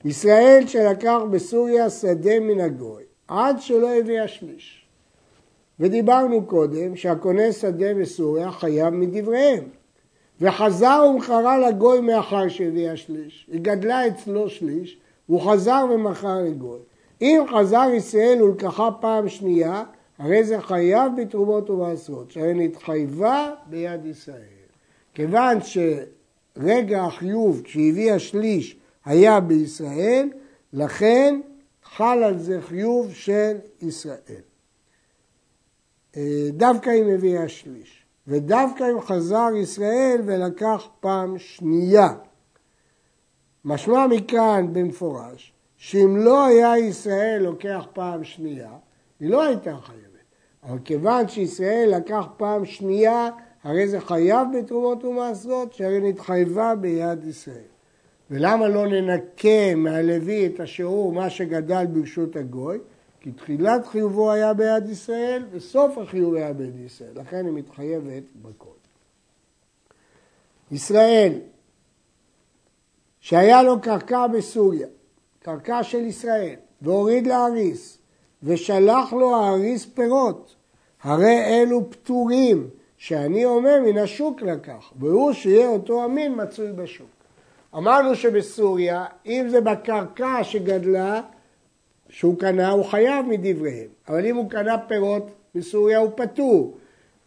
ישראל 0.06 0.64
שלקח 0.68 1.20
בסוריה 1.32 1.90
שדה 1.90 2.40
מן 2.40 2.60
הגוי, 2.60 3.04
עד 3.28 3.62
שלא 3.62 3.96
הביא 3.96 4.22
השליש. 4.22 4.83
ודיברנו 5.80 6.46
קודם 6.46 6.96
שהקונה 6.96 7.52
שדה 7.52 7.94
בסוריה 7.94 8.52
חייב 8.52 8.94
מדבריהם. 8.94 9.64
וחזר 10.42 11.06
ומכרה 11.10 11.58
לגוי 11.58 12.02
מאחר 12.02 12.50
שהביא 12.50 12.90
השליש. 12.90 13.48
היא 13.52 13.62
גדלה 13.62 14.08
אצלו 14.08 14.50
שליש, 14.50 14.98
והוא 15.30 15.42
חזר 15.42 15.86
ומכר 15.96 16.38
לגוי. 16.46 16.80
אם 17.22 17.44
חזר 17.56 17.90
ישראל 17.94 18.42
ולקחה 18.44 18.90
פעם 19.02 19.30
שנייה, 19.30 19.84
הרי 20.20 20.44
זה 20.44 20.62
חייב 20.62 21.12
בתרומות 21.18 21.70
ובעשרות, 21.70 22.32
שהרי 22.32 22.54
נתחייבה 22.54 23.52
ביד 23.70 24.06
ישראל. 24.06 24.38
כיוון 25.14 25.58
שרגע 25.62 27.04
החיוב 27.04 27.62
שהביא 27.66 28.14
השליש 28.14 28.78
היה 29.06 29.40
בישראל, 29.40 30.30
לכן 30.74 31.40
חל 31.84 32.24
על 32.24 32.38
זה 32.40 32.62
חיוב 32.62 33.14
של 33.14 33.58
ישראל. 33.82 34.53
אה, 36.18 36.50
דווקא 36.52 36.90
אם 36.90 37.10
הביא 37.14 37.40
השליש, 37.40 38.06
ודווקא 38.28 38.84
אם 38.92 39.02
חזר 39.02 39.50
ישראל 39.56 40.22
ולקח 40.26 40.88
פעם 41.00 41.38
שנייה. 41.38 42.14
משמע 43.66 44.08
מכאן 44.08 44.68
במפורש, 44.74 45.54
שאם 45.78 46.18
לא 46.18 46.46
היה 46.46 46.78
ישראל 46.78 47.42
לוקח 47.44 47.86
פעם 47.94 48.24
שנייה, 48.24 48.72
היא 49.20 49.30
לא 49.30 49.44
הייתה 49.44 49.76
חייבת. 49.82 50.04
אבל 50.64 50.78
כיוון 50.86 51.28
שישראל 51.28 51.94
לקח 51.98 52.26
פעם 52.38 52.66
שנייה, 52.66 53.30
הרי 53.64 53.88
זה 53.88 54.00
חייב 54.00 54.48
בתרומות 54.58 55.06
ומעשרות, 55.06 55.74
שהרי 55.74 56.00
נתחייבה 56.00 56.76
ביד 56.76 57.26
ישראל. 57.26 57.74
ולמה 58.32 58.68
לא 58.68 58.88
ננקה 58.88 59.76
מהלוי 59.76 60.46
את 60.46 60.60
השיעור, 60.60 61.14
מה 61.14 61.30
שגדל 61.30 61.86
ברשות 61.86 62.36
הגוי? 62.36 62.80
כי 63.24 63.32
תחילת 63.32 63.88
חיובו 63.88 64.32
היה 64.32 64.54
ביד 64.54 64.90
ישראל, 64.90 65.46
וסוף 65.52 65.98
החיוב 65.98 66.36
היה 66.36 66.54
ביד 66.54 66.80
ישראל. 66.80 67.12
לכן 67.16 67.46
היא 67.46 67.54
מתחייבת 67.54 68.24
בכל. 68.42 68.68
ישראל, 70.72 71.34
שהיה 73.20 73.64
לו 73.64 73.82
קרקע 73.82 74.28
בסוריה, 74.28 74.88
קרקע 75.40 75.84
של 75.84 76.00
ישראל, 76.00 76.56
והוריד 76.82 77.28
לאריס, 77.28 77.98
ושלח 78.44 79.14
לו 79.14 79.36
האריס 79.36 79.86
פירות, 79.86 80.56
הרי 81.04 81.44
אלו 81.46 81.90
פטורים, 81.90 82.70
שאני 82.98 83.46
אומר 83.46 83.80
מן 83.86 83.98
השוק 83.98 84.42
לקח, 84.42 84.94
והוא 85.00 85.34
שיהיה 85.34 85.68
אותו 85.68 86.04
המין 86.04 86.42
מצוי 86.42 86.72
בשוק. 86.72 87.10
אמרנו 87.76 88.16
שבסוריה, 88.16 89.06
אם 89.26 89.46
זה 89.50 89.62
בקרקע 89.62 90.44
שגדלה, 90.44 91.22
שהוא 92.14 92.40
קנה, 92.40 92.72
הוא 92.72 92.86
חייב 92.86 93.26
מדבריהם. 93.26 93.88
אבל 94.08 94.26
אם 94.26 94.36
הוא 94.36 94.50
קנה 94.50 94.78
פירות 94.78 95.32
בסוריה, 95.56 95.98
הוא 95.98 96.12
פטור. 96.16 96.78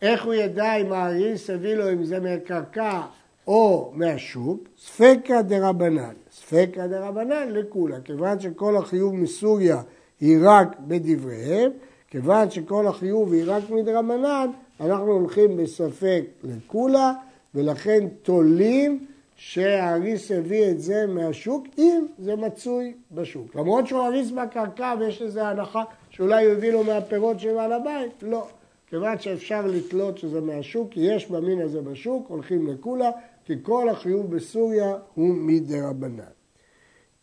איך 0.03 0.25
הוא 0.25 0.35
ידע 0.35 0.77
אם 0.77 0.93
האריס 0.93 1.51
הביא 1.51 1.75
לו 1.75 1.93
אם 1.93 2.05
זה 2.05 2.21
מהקרקע 2.21 3.01
או 3.47 3.93
מהשוק? 3.95 4.69
ספקא 4.79 5.43
דרבנן. 5.43 6.15
ספקא 6.33 6.87
דרבנן 6.87 7.49
לכולה. 7.51 8.01
כיוון 8.01 8.41
שכל 8.41 8.77
החיוב 8.77 9.15
מסוריה 9.15 9.83
היא 10.21 10.39
רק 10.43 10.77
בדבריהם, 10.81 11.71
כיוון 12.11 12.51
שכל 12.51 12.87
החיוב 12.87 13.33
היא 13.33 13.45
רק 13.47 13.71
מדרבנן, 13.71 14.51
אנחנו 14.81 15.13
הולכים 15.13 15.57
בספק 15.57 16.23
לכולה, 16.45 17.13
ולכן 17.55 18.09
תולים 18.23 19.07
שהאריס 19.37 20.31
הביא 20.31 20.71
את 20.71 20.81
זה 20.81 21.07
מהשוק, 21.07 21.67
אם 21.79 22.07
זה 22.19 22.37
מצוי 22.37 22.95
בשוק. 23.13 23.55
למרות 23.55 23.87
שהוא 23.87 24.03
אריס 24.03 24.31
בקרקע 24.31 24.95
ויש 25.01 25.23
לזה 25.23 25.49
הנחה 25.49 25.83
שאולי 26.11 26.45
הוא 26.45 26.53
הביא 26.53 26.73
לו 26.73 26.85
מהפירות 26.85 27.41
של 27.41 27.55
בעל 27.55 27.73
הבית, 27.73 28.23
לא. 28.23 28.47
כיוון 28.87 29.19
שאפשר 29.19 29.67
לתלות 29.67 30.19
שזה 30.19 30.41
מהשוק, 30.41 30.89
כי 30.91 31.01
יש 31.01 31.31
במין 31.31 31.61
הזה 31.61 31.81
בשוק, 31.81 32.29
הולכים 32.29 32.67
לכולה, 32.67 33.11
כי 33.45 33.55
כל 33.63 33.89
החיוב 33.89 34.37
בסוריה 34.37 34.95
הוא 35.15 35.35
מדרבנן. 35.35 36.37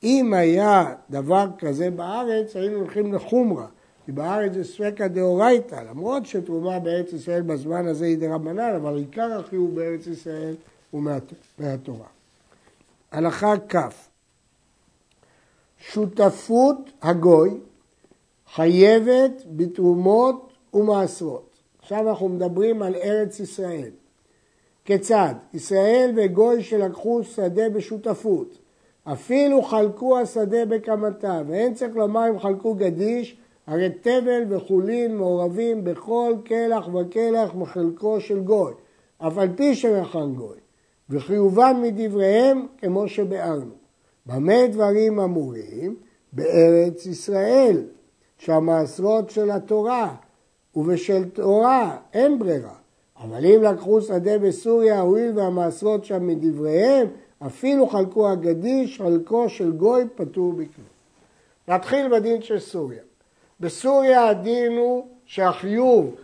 אם 0.04 0.34
היה 0.34 0.96
דבר 1.10 1.46
כזה 1.58 1.92
בארץ, 1.92 2.56
היינו 2.56 2.78
הולכים 2.78 3.14
לחומרה. 3.14 3.68
כי 4.06 4.12
בארץ 4.12 4.54
זה 4.54 4.64
ספקא 4.64 5.08
דאורייתא, 5.08 5.76
למרות 5.90 6.26
שתרומה 6.26 6.80
בארץ 6.80 7.14
ישראל 7.14 7.42
בזמן 7.42 7.88
הזה 7.88 8.06
היא 8.06 8.18
דרבנן, 8.18 8.76
אבל 8.76 8.98
עיקר 8.98 9.40
החיוב 9.40 9.76
בארץ 9.76 10.08
ישראל 10.08 10.56
הוא 10.94 11.02
מהתורה. 11.60 12.08
הלכה 13.12 13.54
כ' 13.70 13.78
שותפות 15.78 16.78
הגוי 17.02 17.50
חייבת 18.56 19.44
בתרומות 19.46 20.54
ומעשרות. 20.74 21.50
עכשיו 21.80 22.10
אנחנו 22.10 22.30
מדברים 22.30 22.82
על 22.82 22.96
ארץ 22.96 23.40
ישראל. 23.40 23.90
כיצד? 24.86 25.34
ישראל 25.54 26.12
וגוי 26.16 26.64
שלקחו 26.64 27.24
שדה 27.24 27.70
בשותפות, 27.70 28.58
אפילו 29.04 29.62
חלקו 29.62 30.20
השדה 30.20 30.66
בקמתה, 30.66 31.42
ואין 31.48 31.74
צריך 31.74 31.96
לומר 31.96 32.30
אם 32.30 32.40
חלקו 32.40 32.74
גדיש, 32.74 33.38
הרי 33.68 33.90
תבל 33.90 34.44
וחולין 34.50 35.18
מעורבים 35.18 35.84
בכל 35.84 36.34
קלח 36.46 36.88
וקלח 36.88 37.56
מחלקו 37.56 38.22
של 38.22 38.40
גוי, 38.40 38.74
אף 39.18 39.38
על 39.38 39.50
פי 39.56 39.76
שמכן 39.76 40.34
גוי. 40.34 40.63
וחיובן 41.14 41.82
מדבריהם 41.82 42.68
כמו 42.78 43.08
שביארנו. 43.08 43.74
במה 44.26 44.68
דברים 44.68 45.20
אמורים? 45.20 45.96
בארץ 46.34 47.06
ישראל, 47.06 47.84
שהמעשרות 48.38 49.30
של 49.30 49.52
התורה 49.52 50.16
ובשל 50.76 51.30
תורה 51.30 51.98
אין 52.14 52.40
ברירה. 52.40 52.76
אבל 53.24 53.46
אם 53.46 53.62
לקחו 53.62 54.02
שדה 54.02 54.40
בסוריה, 54.40 55.00
הואיל 55.00 55.32
והמעשרות 55.36 56.06
שם 56.06 56.28
מדבריהם, 56.28 57.08
אפילו 57.48 57.88
חלקו 57.88 58.30
הגדיש, 58.30 59.02
חלקו 59.02 59.50
של 59.50 59.72
גוי 59.72 60.04
פטור 60.16 60.54
בכלום. 60.54 60.88
נתחיל 61.68 62.12
בדין 62.12 62.42
של 62.42 62.60
סוריה. 62.60 63.02
בסוריה 63.60 64.28
הדין 64.28 64.78
הוא 64.78 65.08
שהחיוב, 65.26 66.16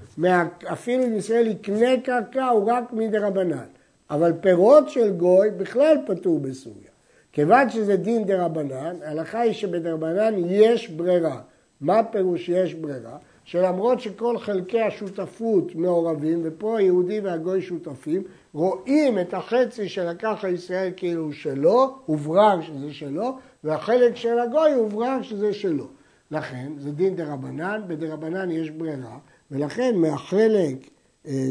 אפילו 0.74 1.04
אם 1.06 1.14
ישראל 1.14 1.48
יקנה 1.48 2.02
קרקע, 2.04 2.48
הוא 2.48 2.72
רק 2.72 2.94
מדי 2.94 3.18
רבנן. 3.18 3.66
אבל 4.10 4.34
פירות 4.42 4.90
של 4.90 5.12
גוי 5.12 5.52
בכלל 5.52 5.98
פטור 6.08 6.40
בסוריה. 6.40 6.90
כיוון 7.32 7.70
שזה 7.70 7.96
דין 7.96 8.26
דה 8.26 8.46
רבנן, 8.46 8.96
ההלכה 9.06 9.40
היא 9.40 9.54
שבדרבנן 9.54 10.34
יש 10.46 10.90
ברירה. 10.90 11.42
מה 11.82 12.04
פירוש 12.04 12.50
יש 12.50 12.74
ברירה? 12.74 13.18
שלמרות 13.44 14.00
שכל 14.00 14.38
חלקי 14.38 14.82
השותפות 14.82 15.76
מעורבים, 15.76 16.42
ופה 16.44 16.78
היהודי 16.78 17.20
והגוי 17.20 17.62
שותפים, 17.62 18.24
רואים 18.54 19.20
את 19.20 19.34
החצי 19.34 19.90
שלקח 19.90 20.40
הישראל 20.44 20.92
כאילו 20.96 21.24
הוא 21.24 21.34
שלו, 21.34 21.96
הוברר 22.06 22.62
שזה 22.62 22.94
שלו, 22.94 23.38
והחלק 23.64 24.16
של 24.16 24.40
הגוי 24.40 24.74
הוברר 24.74 25.22
שזה 25.22 25.54
שלו. 25.54 25.88
לכן, 26.32 26.72
זה 26.78 26.92
דין 26.92 27.16
דה 27.16 27.34
רבנן, 27.34 27.82
בדה 27.88 28.14
רבנן 28.14 28.52
יש 28.52 28.70
ברירה, 28.70 29.18
ולכן 29.52 29.96
מהחלק 29.96 30.76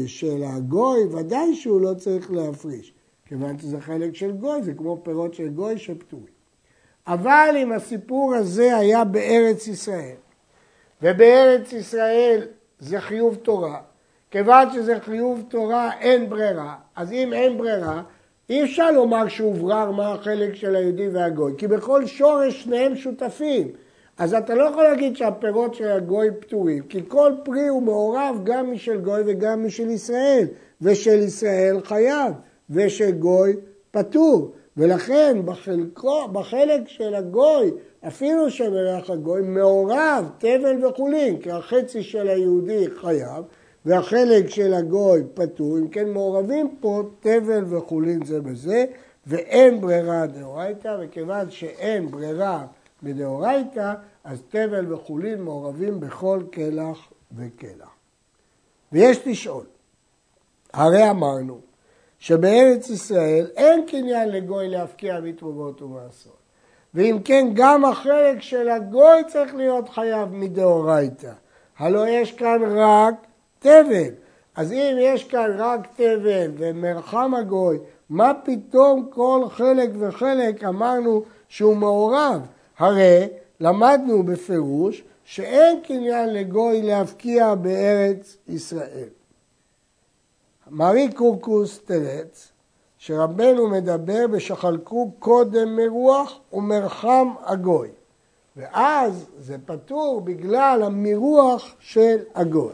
של 0.07 0.43
הגוי 0.43 1.03
ודאי 1.03 1.55
שהוא 1.55 1.81
לא 1.81 1.93
צריך 1.93 2.31
להפריש, 2.31 2.93
כיוון 3.25 3.59
שזה 3.59 3.81
חלק 3.81 4.15
של 4.15 4.31
גוי, 4.31 4.63
זה 4.63 4.73
כמו 4.73 5.01
פירות 5.03 5.33
של 5.33 5.49
גוי 5.49 5.77
שפטורים. 5.77 6.39
אבל 7.07 7.55
אם 7.57 7.71
הסיפור 7.71 8.35
הזה 8.35 8.77
היה 8.77 9.03
בארץ 9.03 9.67
ישראל, 9.67 10.15
ובארץ 11.01 11.73
ישראל 11.73 12.47
זה 12.79 13.01
חיוב 13.01 13.35
תורה, 13.35 13.81
כיוון 14.31 14.73
שזה 14.73 14.99
חיוב 14.99 15.43
תורה 15.49 15.99
אין 15.99 16.29
ברירה, 16.29 16.75
אז 16.95 17.11
אם 17.11 17.33
אין 17.33 17.57
ברירה, 17.57 18.01
אי 18.49 18.63
אפשר 18.63 18.91
לומר 18.91 19.27
שהוברר 19.27 19.91
מה 19.91 20.13
החלק 20.13 20.55
של 20.55 20.75
היהודי 20.75 21.07
והגוי, 21.09 21.53
כי 21.57 21.67
בכל 21.67 22.05
שורש 22.05 22.63
שניהם 22.63 22.95
שותפים. 22.95 23.67
אז 24.19 24.33
אתה 24.33 24.55
לא 24.55 24.63
יכול 24.63 24.83
להגיד 24.83 25.15
שהפירות 25.15 25.73
של 25.73 25.87
הגוי 25.91 26.29
פטורים, 26.39 26.83
כי 26.83 27.01
כל 27.07 27.33
פרי 27.43 27.67
הוא 27.67 27.81
מעורב 27.83 28.41
גם 28.43 28.71
משל 28.71 28.97
גוי 28.97 29.21
וגם 29.25 29.65
משל 29.65 29.89
ישראל, 29.89 30.47
ושל 30.81 31.19
ישראל 31.19 31.79
חייב, 31.83 32.33
ושל 32.69 33.11
גוי 33.11 33.55
פטור. 33.91 34.51
ולכן 34.77 35.37
בחלקו, 35.45 36.27
בחלק 36.27 36.87
של 36.87 37.15
הגוי, 37.15 37.71
אפילו 38.07 38.51
שמריח 38.51 39.09
הגוי, 39.09 39.41
מעורב 39.41 40.29
תבל 40.37 40.85
וחולין, 40.85 41.37
כי 41.37 41.51
החצי 41.51 42.03
של 42.03 42.27
היהודי 42.27 42.85
חייב, 43.01 43.43
והחלק 43.85 44.49
של 44.49 44.73
הגוי 44.73 45.23
פטור, 45.33 45.77
אם 45.77 45.87
כן 45.87 46.09
מעורבים 46.09 46.75
פה 46.79 47.03
תבל 47.19 47.63
וחולין 47.69 48.25
זה 48.25 48.41
בזה, 48.41 48.85
ואין 49.27 49.81
ברירה 49.81 50.25
דאורייתא, 50.25 50.97
וכיוון 51.01 51.49
שאין 51.49 52.11
ברירה 52.11 52.65
מדאורייתא, 53.03 53.93
אז 54.23 54.41
תבל 54.49 54.93
וחולין 54.93 55.41
מעורבים 55.41 55.99
בכל 55.99 56.43
קלח 56.51 56.97
וקלח. 57.37 57.89
ויש 58.91 59.27
לשאול, 59.27 59.65
הרי 60.73 61.09
אמרנו 61.09 61.59
שבארץ 62.19 62.89
ישראל 62.89 63.47
אין 63.55 63.85
קניין 63.87 64.29
לגוי 64.29 64.69
להפקיע 64.69 65.19
מתרומות 65.19 65.81
ומעשרות. 65.81 66.39
ואם 66.93 67.17
כן, 67.25 67.47
גם 67.53 67.85
החלק 67.85 68.41
של 68.41 68.69
הגוי 68.69 69.23
צריך 69.27 69.55
להיות 69.55 69.89
חייב 69.89 70.29
מדאורייתא. 70.31 71.31
הלא 71.77 72.07
יש 72.07 72.31
כאן 72.31 72.61
רק 72.65 73.15
תבל. 73.59 74.13
אז 74.55 74.71
אם 74.71 74.97
יש 74.99 75.23
כאן 75.23 75.55
רק 75.57 75.87
תבל 75.95 76.51
ומרחם 76.57 77.33
הגוי, 77.35 77.77
מה 78.09 78.31
פתאום 78.43 79.07
כל 79.09 79.45
חלק 79.49 79.89
וחלק 79.99 80.63
אמרנו 80.63 81.23
שהוא 81.49 81.75
מעורב? 81.75 82.41
הרי 82.79 83.27
למדנו 83.59 84.23
בפירוש 84.23 85.03
שאין 85.23 85.81
קניין 85.83 86.33
לגוי 86.33 86.81
להפקיע 86.81 87.55
בארץ 87.55 88.37
ישראל. 88.47 89.09
מרי 90.69 91.13
קורקוס 91.13 91.79
תרץ 91.79 92.51
שרבנו 92.97 93.69
מדבר 93.69 94.27
בשחלקו 94.27 95.11
קודם 95.19 95.75
מרוח 95.75 96.39
ומרחם 96.53 97.27
הגוי 97.43 97.89
ואז 98.55 99.25
זה 99.39 99.57
פטור 99.65 100.21
בגלל 100.21 100.83
המרוח 100.83 101.75
של 101.79 102.17
הגוי 102.35 102.73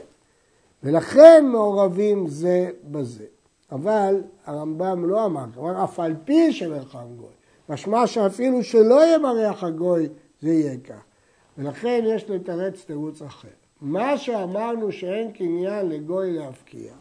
ולכן 0.84 1.46
מעורבים 1.52 2.28
זה 2.28 2.70
בזה. 2.84 3.26
אבל 3.72 4.22
הרמב"ם 4.46 5.06
לא 5.06 5.26
אמר, 5.26 5.46
כלומר 5.54 5.84
אף 5.84 6.00
על 6.00 6.16
פי 6.26 6.54
שמרחם 6.54 7.06
גוי, 7.18 7.30
משמע 7.70 8.08
שאפילו 8.08 8.64
שלא 8.64 9.06
יהיה 9.06 9.18
מריח 9.18 9.64
הגוי 9.64 10.08
זה 10.42 10.50
יהיה 10.50 10.78
כך. 10.78 11.04
ולכן 11.58 12.04
יש 12.08 12.30
לתרץ 12.30 12.84
תירוץ 12.86 13.22
אחר. 13.22 13.48
מה 13.82 14.18
שאמרנו 14.18 14.92
שאין 14.92 15.32
קניין 15.32 15.90
לגוי 15.90 16.32
להפקיע, 16.32 16.94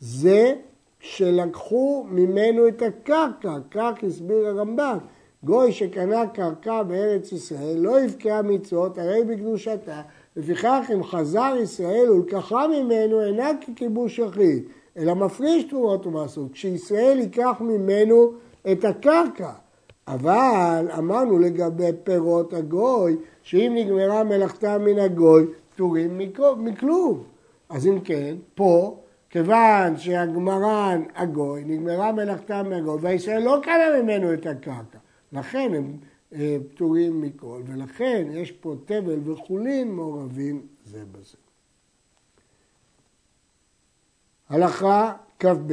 זה 0.00 0.54
שלקחו 1.00 2.06
ממנו 2.10 2.68
את 2.68 2.82
הקרקע, 2.82 3.56
כך 3.70 3.92
הסביר 4.06 4.46
הרמב"ם. 4.46 4.98
גוי 5.44 5.72
שקנה 5.72 6.26
קרקע 6.26 6.82
בארץ 6.82 7.32
ישראל 7.32 7.76
לא 7.76 8.00
יבקע 8.00 8.42
מצוות 8.42 8.98
הרי 8.98 9.24
בקדושתה, 9.24 10.02
לפיכך 10.36 10.90
אם 10.94 11.04
חזר 11.04 11.54
ישראל 11.62 12.10
ולקחה 12.10 12.66
ממנו 12.68 13.20
אינה 13.24 13.50
ככיבוש 13.60 14.18
יחיד, 14.18 14.62
אלא 14.96 15.14
מפריש 15.14 15.64
תרומות 15.64 16.06
ומעשרות. 16.06 16.52
כשישראל 16.52 17.18
ייקח 17.18 17.56
ממנו 17.60 18.32
את 18.72 18.84
הקרקע, 18.84 19.52
אבל 20.06 20.88
אמרנו 20.98 21.38
לגבי 21.38 21.90
פירות 22.04 22.52
הגוי, 22.52 23.16
שאם 23.42 23.72
נגמרה 23.76 24.24
מלאכתה 24.24 24.78
מן 24.78 24.98
הגוי, 24.98 25.46
פטורים 25.74 26.18
מכלום. 26.58 27.22
אז 27.68 27.86
אם 27.86 28.00
כן, 28.00 28.36
פה, 28.54 29.00
כיוון 29.30 29.96
שהגמרן 29.96 31.02
הגוי, 31.14 31.64
נגמרה 31.64 32.12
מלאכתה 32.12 32.62
מהגוי, 32.62 32.98
והישראל 33.00 33.42
לא 33.42 33.60
קנה 33.62 34.02
ממנו 34.02 34.34
את 34.34 34.46
הקרקע. 34.46 34.98
לכן 35.32 35.70
הם 35.74 35.96
אה, 36.32 36.56
פטורים 36.70 37.20
מכל, 37.20 37.62
ולכן 37.66 38.28
יש 38.32 38.52
פה 38.52 38.74
תבל 38.84 39.30
וחולין 39.30 39.92
מעורבים 39.92 40.66
זה 40.84 41.02
בזה. 41.12 41.36
הלכה 44.48 45.12
כ"ב 45.38 45.72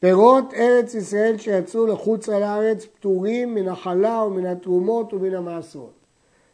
פירות 0.00 0.54
ארץ 0.54 0.94
ישראל 0.94 1.38
שיצאו 1.38 1.86
לחוץ 1.86 2.28
על 2.28 2.42
הארץ 2.42 2.84
פטורים 2.84 3.54
מן 3.54 3.68
החלה 3.68 4.22
ומן 4.22 4.46
התרומות 4.46 5.14
ומן 5.14 5.34
המעשרות. 5.34 5.92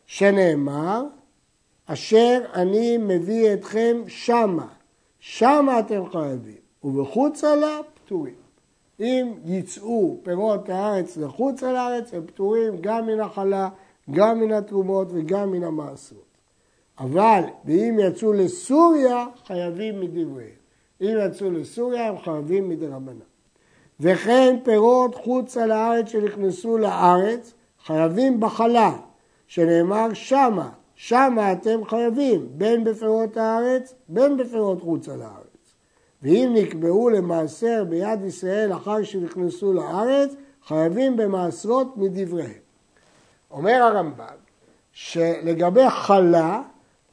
שנאמר, 0.07 1.05
אשר 1.87 2.41
אני 2.55 2.97
מביא 2.97 3.55
אתכם 3.55 4.03
שמה, 4.07 4.67
שמה 5.19 5.81
אתם 5.81 6.11
חייבים, 6.13 6.57
ובחוצה 6.85 7.55
לה 7.55 7.81
פטורים. 7.95 8.35
אם 9.01 9.33
יצאו 9.45 10.17
פירות 10.23 10.69
הארץ 10.69 11.17
לחוץ 11.17 11.63
על 11.63 11.77
הארץ, 11.77 12.15
הם 12.15 12.27
פטורים 12.27 12.77
גם 12.81 13.07
מן 13.07 13.21
החלה, 13.21 13.69
גם 14.11 14.41
מן 14.41 14.53
התרומות 14.53 15.09
וגם 15.11 15.53
מן 15.53 15.65
המעשרות. 15.65 16.33
אבל, 16.99 17.43
ואם 17.65 17.99
יצאו 18.03 18.33
לסוריה, 18.33 19.27
חייבים 19.47 20.01
מדבריהם. 20.01 20.51
אם 21.01 21.17
יצאו 21.27 21.51
לסוריה, 21.51 22.09
הם 22.09 22.19
חייבים 22.19 22.69
מדרבנן. 22.69 23.32
וכן 24.03 24.57
פירות 24.65 25.15
חוץ 25.15 25.57
על 25.57 25.71
הארץ 25.71 26.09
שנכנסו 26.09 26.79
לארץ, 26.79 27.55
חייבים 27.85 28.41
בחלה, 28.41 28.93
שנאמר 29.47 30.09
שמה, 30.15 30.71
שמה 30.95 31.53
אתם 31.53 31.85
חייבים, 31.85 32.49
בין 32.51 32.85
בפירות 32.85 33.37
הארץ, 33.37 33.95
בין 34.09 34.37
בפירות 34.37 34.81
חוץ 34.83 35.09
על 35.09 35.23
הארץ. 35.23 35.75
ואם 36.23 36.51
נקבעו 36.55 37.11
למעשר 37.11 37.85
ביד 37.89 38.25
ישראל 38.25 38.73
אחר 38.73 39.03
שנכנסו 39.03 39.73
לארץ, 39.73 40.35
חייבים 40.67 41.17
במעשרות 41.17 41.97
מדבריהם. 41.97 42.63
אומר 43.51 43.83
הרמב"ם 43.83 44.37
שלגבי 44.93 45.91
חלה, 45.91 46.63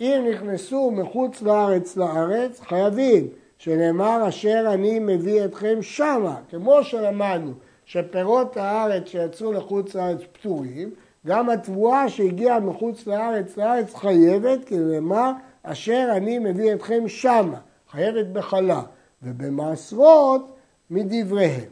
אם 0.02 0.26
נכנסו 0.32 0.92
מחוץ 0.92 1.42
לארץ 1.42 1.98
לארץ, 1.98 2.60
חייבים, 2.60 3.28
שנאמר 3.60 4.28
אשר 4.28 4.64
אני 4.74 5.00
מביא 5.00 5.46
אתכם 5.46 5.82
שמה, 5.82 6.36
כמו 6.50 6.84
שלמדנו 6.84 7.54
שפירות 7.86 8.58
הארץ 8.58 9.08
שיצאו 9.08 9.54
לחוץ 9.54 9.96
לארץ 9.96 10.22
פטורים, 10.32 10.92
גם 11.28 11.50
התבואה 11.50 12.10
שהגיעה 12.10 12.60
מחוץ 12.60 13.08
לארץ 13.08 13.58
לארץ 13.58 13.96
חייבת, 13.96 14.66
כי 14.66 14.78
נאמר 14.78 15.32
אשר 15.64 16.08
אני 16.12 16.40
מביא 16.40 16.74
אתכם 16.74 17.08
שמה, 17.08 17.60
חייבת 17.92 18.26
בחלה. 18.26 18.82
ובמעשרות 19.24 20.56
מדבריהם. 20.90 21.70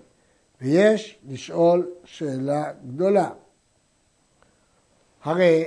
ויש 0.61 1.19
לשאול 1.29 1.91
שאלה 2.03 2.71
גדולה. 2.87 3.29
הרי 5.23 5.63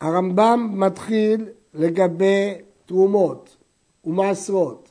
הרמב"ם 0.00 0.70
מתחיל 0.72 1.48
לגבי 1.74 2.54
תרומות 2.86 3.56
ומעשרות, 4.08 4.90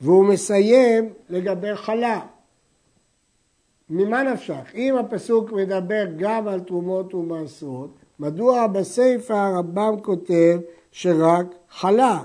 והוא 0.00 0.24
מסיים 0.24 1.12
לגבי 1.28 1.76
חלה. 1.76 2.20
ממה 3.90 4.22
נפשך? 4.22 4.74
אם 4.74 4.96
הפסוק 4.96 5.52
מדבר 5.52 6.04
גם 6.16 6.48
על 6.48 6.60
תרומות 6.60 7.14
ומעשרות, 7.14 7.90
מדוע 8.18 8.66
בסיפא 8.66 9.32
הרמב"ם 9.32 9.94
כותב 10.02 10.60
שרק 10.92 11.46
חלה? 11.70 12.24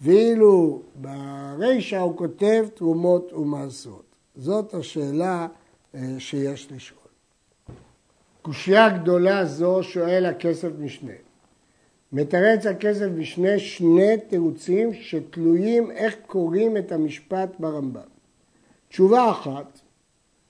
ואילו 0.00 0.82
ברישא 0.94 1.98
הוא 1.98 2.16
כותב 2.16 2.66
תרומות 2.74 3.32
ומעשרות. 3.32 4.04
זאת 4.36 4.74
השאלה 4.74 5.46
אה, 5.94 6.00
שיש 6.18 6.72
לשאול. 6.72 6.98
קושייה 8.42 8.88
גדולה 8.98 9.44
זו 9.44 9.82
שואל 9.82 10.26
הכסף 10.26 10.68
משנה. 10.78 11.12
מתרץ 12.12 12.66
הכסף 12.66 13.06
משנה 13.16 13.58
שני 13.58 14.16
תירוצים 14.28 14.94
שתלויים 14.94 15.90
איך 15.90 16.16
קוראים 16.26 16.76
את 16.76 16.92
המשפט 16.92 17.48
ברמב"ם. 17.58 18.00
תשובה 18.88 19.30
אחת, 19.30 19.80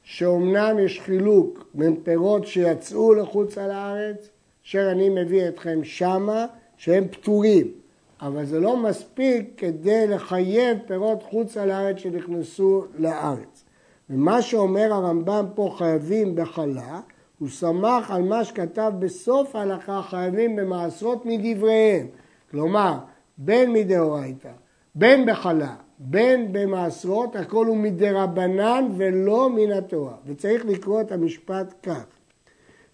שאומנם 0.03 0.79
יש 0.79 1.01
חילוק 1.01 1.67
בין 1.75 1.97
פירות 2.03 2.47
שיצאו 2.47 3.15
לחוץ 3.15 3.59
על 3.59 3.71
הארץ, 3.71 4.29
אשר 4.67 4.91
אני 4.93 5.09
מביא 5.09 5.49
אתכם 5.49 5.85
שמה, 5.85 6.47
שהם 6.77 7.09
פטורים. 7.09 7.73
אבל 8.21 8.45
זה 8.45 8.61
לא 8.61 8.77
מספיק 8.77 9.51
כדי 9.57 10.07
לחייב 10.07 10.79
פירות 10.87 11.23
חוץ 11.23 11.57
על 11.57 11.71
הארץ 11.71 11.99
שנכנסו 11.99 12.85
לארץ. 12.99 13.65
ומה 14.11 14.43
שאומר 14.43 14.93
הרמב"ם 14.93 15.47
פה 15.55 15.75
חייבים 15.79 16.35
בחלה, 16.37 17.01
הוא 17.43 17.49
סמך 17.49 18.11
על 18.11 18.23
מה 18.23 18.45
שכתב 18.45 18.93
בסוף 18.99 19.57
ההלכה 19.57 20.03
חייבים 20.03 20.57
במעשרות 20.57 21.27
מדבריהם. 21.27 22.07
כלומר, 22.51 22.99
בין 23.39 23.73
מדאורייתא, 23.73 24.51
בין 24.95 25.27
בחלה, 25.27 25.75
בין 25.99 26.53
במעשרות, 26.53 27.37
הכל 27.37 27.67
הוא 27.67 27.77
מדרבנן 27.77 28.89
ולא 28.97 29.51
מן 29.51 29.73
התורה. 29.73 30.15
וצריך 30.27 30.65
לקרוא 30.65 31.01
את 31.01 31.13
המשפט 31.13 31.75
כך: 31.83 32.05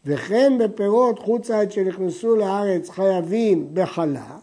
וכן 0.07 0.53
בפירות 0.59 1.19
חוץ 1.19 1.51
לארץ 1.51 1.71
שנכנסו 1.71 2.37
לארץ 2.37 2.91
חייבים 2.91 3.69
בחלה, 3.75 4.39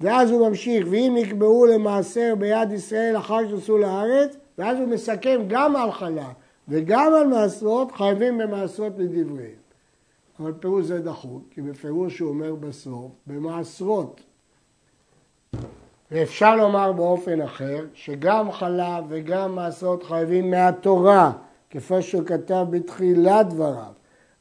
ואז 0.00 0.30
הוא 0.30 0.48
ממשיך, 0.48 0.86
ואם 0.90 1.16
נקבעו 1.20 1.66
למעשר 1.66 2.34
ביד 2.38 2.72
ישראל 2.72 3.16
אחר 3.16 3.48
שנכנסו 3.48 3.78
לארץ, 3.78 4.36
ואז 4.58 4.78
הוא 4.78 4.88
מסכם 4.88 5.40
גם 5.48 5.76
על 5.76 5.92
חלה 5.92 6.32
וגם 6.70 7.12
על 7.14 7.26
מעשרות, 7.26 7.92
חייבים 7.92 8.38
במעשרות 8.38 8.92
לדבריהם. 8.98 9.60
אבל 10.40 10.52
פירוש 10.52 10.86
זה 10.86 11.00
דחוק, 11.00 11.42
כי 11.50 11.62
בפירוש 11.62 12.18
הוא 12.18 12.28
אומר 12.28 12.54
בסוף, 12.54 13.12
במעשרות. 13.26 14.20
ואפשר 16.10 16.56
לומר 16.56 16.92
באופן 16.92 17.40
אחר, 17.40 17.86
שגם 17.94 18.52
חלה 18.52 19.00
וגם 19.08 19.54
מעשרות 19.54 20.02
חייבים 20.02 20.50
מהתורה, 20.50 21.32
כפי 21.70 22.02
שהוא 22.02 22.26
כתב 22.26 22.66
בתחילת 22.70 23.48
דבריו. 23.48 23.92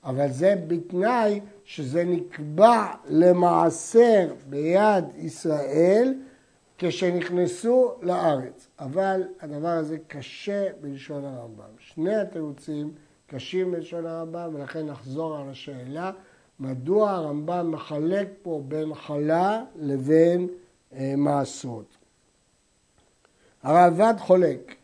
אבל 0.04 0.28
זה 0.32 0.56
בתנאי 0.68 1.40
שזה 1.64 2.04
נקבע 2.04 2.86
למעשר 3.10 4.28
ביד 4.50 5.06
ישראל 5.18 6.14
כשנכנסו 6.80 7.92
לארץ. 8.02 8.68
אבל 8.80 9.24
הדבר 9.42 9.68
הזה 9.68 9.98
קשה 10.08 10.68
בלשון 10.82 11.26
הרמב"ם. 11.26 11.70
שני 11.80 12.16
התירוצים 12.16 12.92
קשים 13.28 13.72
בלשון 13.72 14.06
הרמב"ם, 14.06 14.50
ולכן 14.54 14.86
נחזור 14.86 15.38
על 15.38 15.50
השאלה, 15.50 16.12
מדוע 16.60 17.12
הרמב"ם 17.12 17.72
מחלק 17.72 18.28
פה 18.42 18.62
בין 18.68 18.94
חלה 18.94 19.64
לבין 19.76 20.48
אה, 20.94 21.14
מעשרות. 21.18 21.98
הרעב"ד 23.64 24.14
חולק 24.18 24.76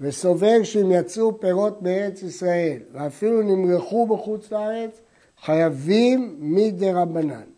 וסובר 0.00 0.62
שאם 0.62 0.92
יצאו 0.92 1.40
פירות 1.40 1.82
מארץ 1.82 2.22
ישראל 2.22 2.78
ואפילו 2.92 3.42
נמרחו 3.42 4.06
בחוץ 4.06 4.52
לארץ, 4.52 5.00
חייבים 5.44 6.36
מדי 6.40 6.92
רבנן. 6.92 7.51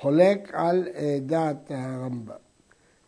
חולק 0.00 0.50
על 0.52 0.88
אה, 0.94 1.18
דעת 1.22 1.70
הרמב"ם. 1.70 2.34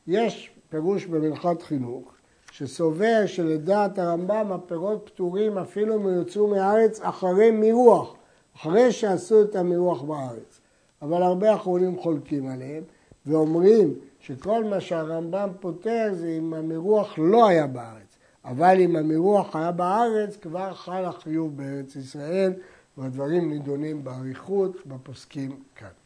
יש 0.07 0.51
פירוש 0.69 1.07
במלכת 1.07 1.63
חינוך 1.63 2.13
שסובר 2.51 3.23
שלדעת 3.27 3.99
הרמב"ם 3.99 4.53
הפירות 4.53 5.11
פטורים 5.13 5.59
אפילו 5.59 5.97
אם 5.97 6.09
יוצאו 6.09 6.47
מהארץ 6.47 7.01
אחרי 7.01 7.51
מירוח, 7.51 8.17
אחרי 8.57 8.93
שעשו 8.93 9.43
את 9.43 9.57
המירוח 9.57 10.03
בארץ. 10.03 10.61
אבל 11.03 11.23
הרבה 11.23 11.55
אחרונים 11.55 11.99
חולקים 11.99 12.49
עליהם 12.49 12.83
ואומרים 13.27 13.95
שכל 14.21 14.65
מה 14.65 14.81
שהרמב"ם 14.81 15.49
פותר 15.61 16.09
זה 16.13 16.37
אם 16.39 16.55
המירוח 16.55 17.19
לא 17.19 17.49
היה 17.49 17.67
בארץ. 17.67 18.17
אבל 18.45 18.77
אם 18.81 18.97
המירוח 18.97 19.57
היה 19.57 19.73
בארץ, 19.73 20.37
כבר 20.37 20.75
חל 20.75 21.05
החיוב 21.05 21.57
בארץ 21.57 21.97
ישראל, 21.97 22.53
והדברים 22.99 23.51
נידונים 23.51 24.05
באריכות 24.05 24.87
בפוסקים 24.87 25.57
כאן. 25.77 26.02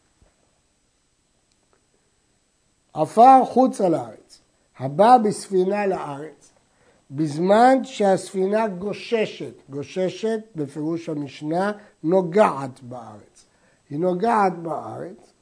עפר 2.97 3.45
חוצה 3.45 3.89
לארץ, 3.89 4.41
הבא 4.79 5.17
בספינה 5.17 5.87
לארץ, 5.87 6.53
בזמן 7.11 7.83
שהספינה 7.83 8.67
גוששת, 8.67 9.53
גוששת 9.69 10.39
בפירוש 10.55 11.09
המשנה, 11.09 11.71
נוגעת 12.03 12.83
בארץ. 12.83 13.45
היא 13.89 13.99
נוגעת 13.99 14.57
בארץ, 14.57 15.33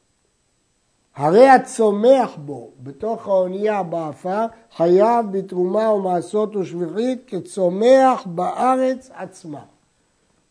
הרי 1.15 1.49
הצומח 1.49 2.31
בו, 2.37 2.71
בתוך 2.83 3.27
האונייה 3.27 3.83
בעפר, 3.83 4.45
חייב 4.75 5.25
בתרומה 5.31 5.89
ומעשרות 5.89 6.55
ושביעית 6.55 7.23
כצומח 7.27 8.23
בארץ 8.25 9.09
עצמה. 9.13 9.61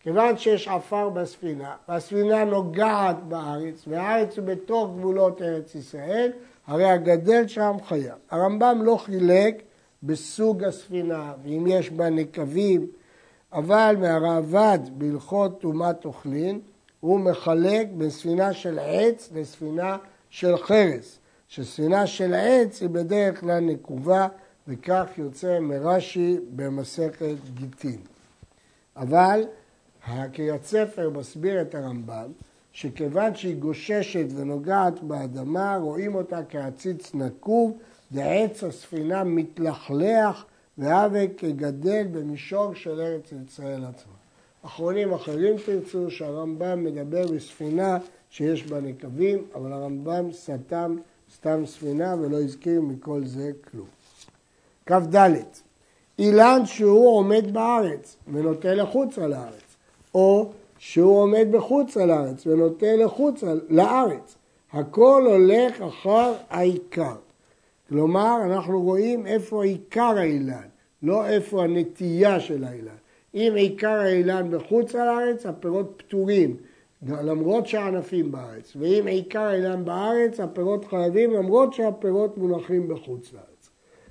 כיוון 0.01 0.37
שיש 0.37 0.69
עפר 0.69 1.09
בספינה, 1.09 1.75
והספינה 1.89 2.45
נוגעת 2.45 3.23
בארץ, 3.29 3.85
והארץ 3.89 4.39
הוא 4.39 4.47
בתוך 4.47 4.91
גבולות 4.97 5.43
ארץ 5.43 5.75
ישראל, 5.75 6.33
הרי 6.67 6.85
הגדל 6.85 7.49
שם 7.49 7.77
חייב. 7.89 8.15
הרמב"ם 8.31 8.81
לא 8.85 8.97
חילק 8.97 9.63
בסוג 10.03 10.65
הספינה, 10.65 11.33
ואם 11.43 11.67
יש 11.69 11.91
בה 11.91 12.11
נקבים, 12.11 12.87
אבל 13.53 13.97
מהראב"ד 13.99 14.79
בהלכות 14.93 15.61
טומאת 15.61 16.05
אוכלין, 16.05 16.61
הוא 17.01 17.21
מחלק 17.21 17.87
בין 17.93 18.11
ספינה 18.11 18.53
של 18.53 18.79
עץ 18.79 19.31
לספינה 19.35 19.97
של 20.31 20.57
חרס, 20.57 21.19
שספינה 21.49 22.07
של 22.07 22.35
עץ 22.35 22.81
היא 22.81 22.89
בדרך 22.89 23.41
כלל 23.41 23.61
נקובה, 23.61 24.29
וכך 24.69 25.07
יוצא 25.17 25.59
מרש"י 25.61 26.37
במסכת 26.57 27.37
גיטין. 27.55 28.01
אבל 28.97 29.45
הקריית 30.07 30.65
ספר 30.65 31.11
מסביר 31.11 31.61
את 31.61 31.75
הרמב"ם, 31.75 32.33
שכיוון 32.75 33.35
שהיא 33.35 33.57
גוששת 33.57 34.27
ונוגעת 34.37 35.03
באדמה, 35.03 35.77
רואים 35.77 36.15
אותה 36.15 36.41
כעציץ 36.49 37.15
נקוב, 37.15 37.79
ועץ 38.11 38.65
הספינה 38.65 39.25
מתלכלח 39.25 40.45
והווה 40.79 41.25
כגדל 41.37 42.07
במישור 42.13 42.75
של 42.75 43.01
ארץ 43.01 43.33
ישראל 43.33 43.85
עצמה. 43.85 44.13
אחרונים 44.63 45.15
אחרים 45.15 45.57
תרצו 45.67 46.11
שהרמב"ם 46.11 46.85
מדבר 46.85 47.27
בספינה 47.27 47.99
שיש 48.31 48.67
בה 48.67 48.81
נקבים, 48.81 49.45
אבל 49.55 49.73
הרמב"ם 49.73 50.33
סתם 50.33 50.97
סתם 51.35 51.67
ספינה 51.67 52.15
ולא 52.21 52.43
הזכיר 52.43 52.81
מכל 52.81 53.25
זה 53.25 53.51
כלום. 53.71 53.87
כ"ד 54.87 55.29
אילן 56.19 56.67
שהוא 56.67 57.17
עומד 57.17 57.53
בארץ 57.53 58.17
ונוטה 58.33 58.75
לחוץ 58.75 59.19
על 59.19 59.33
הארץ, 59.33 59.77
או 60.15 60.53
שהוא 60.87 61.19
עומד 61.19 61.49
בחוץ 61.51 61.97
על 61.97 62.11
הארץ 62.11 62.47
ונוטה 62.47 62.97
לחוץ 62.97 63.45
על, 63.45 63.61
לארץ. 63.69 64.37
הכל 64.73 65.27
הולך 65.27 65.83
אחר 65.83 66.33
העיקר. 66.51 67.15
כלומר, 67.89 68.37
אנחנו 68.45 68.83
רואים 68.83 69.27
איפה 69.27 69.65
עיקר 69.65 70.15
האילן, 70.19 70.67
לא 71.03 71.27
איפה 71.27 71.65
הנטייה 71.65 72.41
של 72.41 72.65
האילן. 72.65 72.97
אם 73.35 73.53
עיקר 73.57 74.01
האילן 74.01 74.51
בחוץ 74.51 74.95
על 74.95 75.09
הארץ, 75.09 75.47
הפירות 75.47 75.95
פטורים. 75.97 76.57
למרות 77.03 77.67
שהענפים 77.67 78.33
בארץ, 78.33 78.73
ואם 78.77 79.07
עיקר 79.07 79.53
אינם 79.53 79.85
בארץ, 79.85 80.41
הפירות 80.41 80.85
חייבים 80.85 81.33
למרות 81.33 81.73
שהפירות 81.73 82.39
מונחים 82.39 82.89
בחוץ 82.89 83.33
לארץ. 83.33 83.71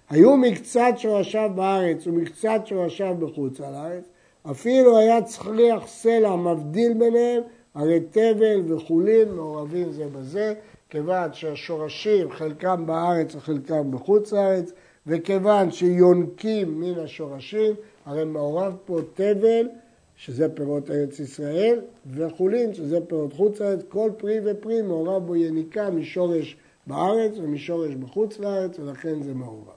היו 0.09 0.37
מקצת 0.37 0.93
שורשיו 0.97 1.49
בארץ 1.55 2.07
ומקצת 2.07 2.61
שורשיו 2.65 3.15
בחוץ 3.19 3.59
לארץ, 3.59 4.03
אפילו 4.51 4.97
היה 4.97 5.21
צריח 5.21 5.87
סלע 5.87 6.35
מבדיל 6.35 6.93
ביניהם, 6.93 7.41
הרי 7.75 7.99
תבל 7.99 8.73
וחולין 8.73 9.31
מעורבים 9.31 9.91
זה 9.91 10.05
בזה, 10.07 10.53
כיוון 10.89 11.33
שהשורשים 11.33 12.31
חלקם 12.31 12.85
בארץ 12.85 13.35
וחלקם 13.35 13.91
בחוץ 13.91 14.33
לארץ, 14.33 14.71
וכיוון 15.07 15.71
שיונקים 15.71 16.79
מן 16.79 16.99
השורשים, 16.99 17.73
הרי 18.05 18.25
מעורב 18.25 18.75
פה 18.85 18.99
תבל 19.13 19.69
שזה 20.15 20.49
פירות 20.49 20.91
ארץ 20.91 21.19
ישראל, 21.19 21.81
וחולין, 22.11 22.73
שזה 22.73 22.99
פירות 23.07 23.33
חוץ 23.33 23.59
לארץ, 23.59 23.79
כל 23.89 24.11
פרי 24.17 24.39
ופרי 24.45 24.81
מעורב 24.81 25.25
בו 25.25 25.35
יניקה 25.35 25.89
משורש 25.89 26.57
בארץ 26.87 27.31
ומשורש 27.37 27.95
בחוץ 27.95 28.39
לארץ, 28.39 28.79
ולכן 28.79 29.23
זה 29.23 29.33
מעורב. 29.33 29.67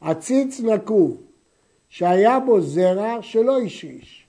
עציץ 0.00 0.60
נקוב, 0.60 1.22
שהיה 1.92 2.40
בו 2.40 2.60
זרע 2.60 3.16
שלא 3.20 3.60
השריש, 3.60 4.26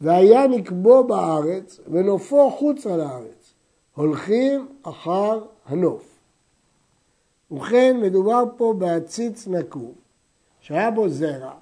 והיה 0.00 0.46
נקבו 0.46 1.04
בארץ 1.04 1.80
ונופו 1.90 2.50
חוצה 2.50 2.96
לארץ, 2.96 3.52
הולכים 3.94 4.68
אחר 4.82 5.40
הנוף. 5.66 6.18
ובכן, 7.50 8.00
מדובר 8.02 8.44
פה 8.56 8.74
בעציץ 8.78 9.48
נקוב, 9.48 9.94
שהיה 10.60 10.90
בו 10.90 11.08
זרע, 11.08 11.52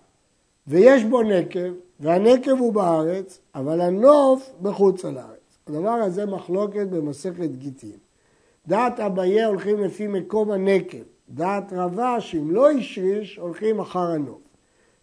ויש 0.66 1.04
בו 1.04 1.22
נקב, 1.22 1.72
והנקב 2.00 2.58
הוא 2.58 2.72
בארץ, 2.72 3.38
אבל 3.54 3.80
הנוף 3.80 4.50
בחוץ 4.62 5.04
על 5.04 5.18
הארץ. 5.18 5.58
הדבר 5.66 5.90
הזה 5.90 6.26
מחלוקת 6.26 6.86
במסכת 6.86 7.50
גיטין. 7.58 7.96
דעת 8.66 9.00
אביי 9.00 9.44
הולכים 9.44 9.84
לפי 9.84 10.06
מקום 10.06 10.50
הנקב, 10.50 11.02
דעת 11.28 11.72
רבה 11.72 12.20
שאם 12.20 12.50
לא 12.50 12.70
השריש 12.70 13.36
הולכים 13.36 13.80
אחר 13.80 14.10
הנוף. 14.10 14.47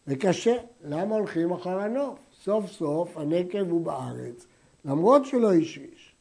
וקשה, 0.08 0.56
למה 0.84 1.16
הולכים 1.16 1.52
אחר 1.52 1.80
הנוף? 1.80 2.20
סוף 2.44 2.72
סוף 2.72 3.18
הנקב 3.18 3.70
הוא 3.70 3.82
בארץ, 3.82 4.48
למרות 4.86 5.26
שלא 5.26 5.54
השריש. 5.54 6.16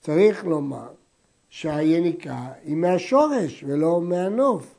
צריך 0.00 0.44
לומר 0.44 0.88
שהיניקה 1.48 2.52
היא 2.64 2.76
מהשורש 2.76 3.64
ולא 3.66 4.00
מהנוף. 4.00 4.74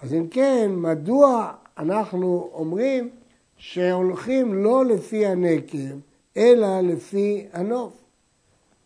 אז 0.00 0.14
אם 0.14 0.28
כן, 0.28 0.70
מדוע 0.74 1.52
אנחנו 1.78 2.50
אומרים 2.52 3.10
שהולכים 3.56 4.64
לא 4.64 4.84
לפי 4.84 5.26
הנקב, 5.26 5.98
אלא 6.36 6.80
לפי 6.80 7.46
הנוף? 7.52 8.04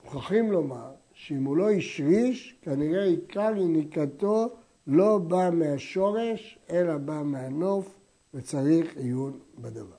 מוכרחים 0.05 0.53
לומר 0.53 0.91
שאם 1.13 1.45
הוא 1.45 1.57
לא 1.57 1.71
השריש, 1.71 2.57
כנראה 2.63 3.05
עיקר 3.05 3.53
יניקתו 3.57 4.49
לא 4.87 5.19
בא 5.19 5.51
מהשורש, 5.53 6.59
אלא 6.71 6.97
בא 6.97 7.23
מהנוף, 7.25 7.95
וצריך 8.35 8.97
עיון 8.97 9.39
בדבר. 9.59 9.97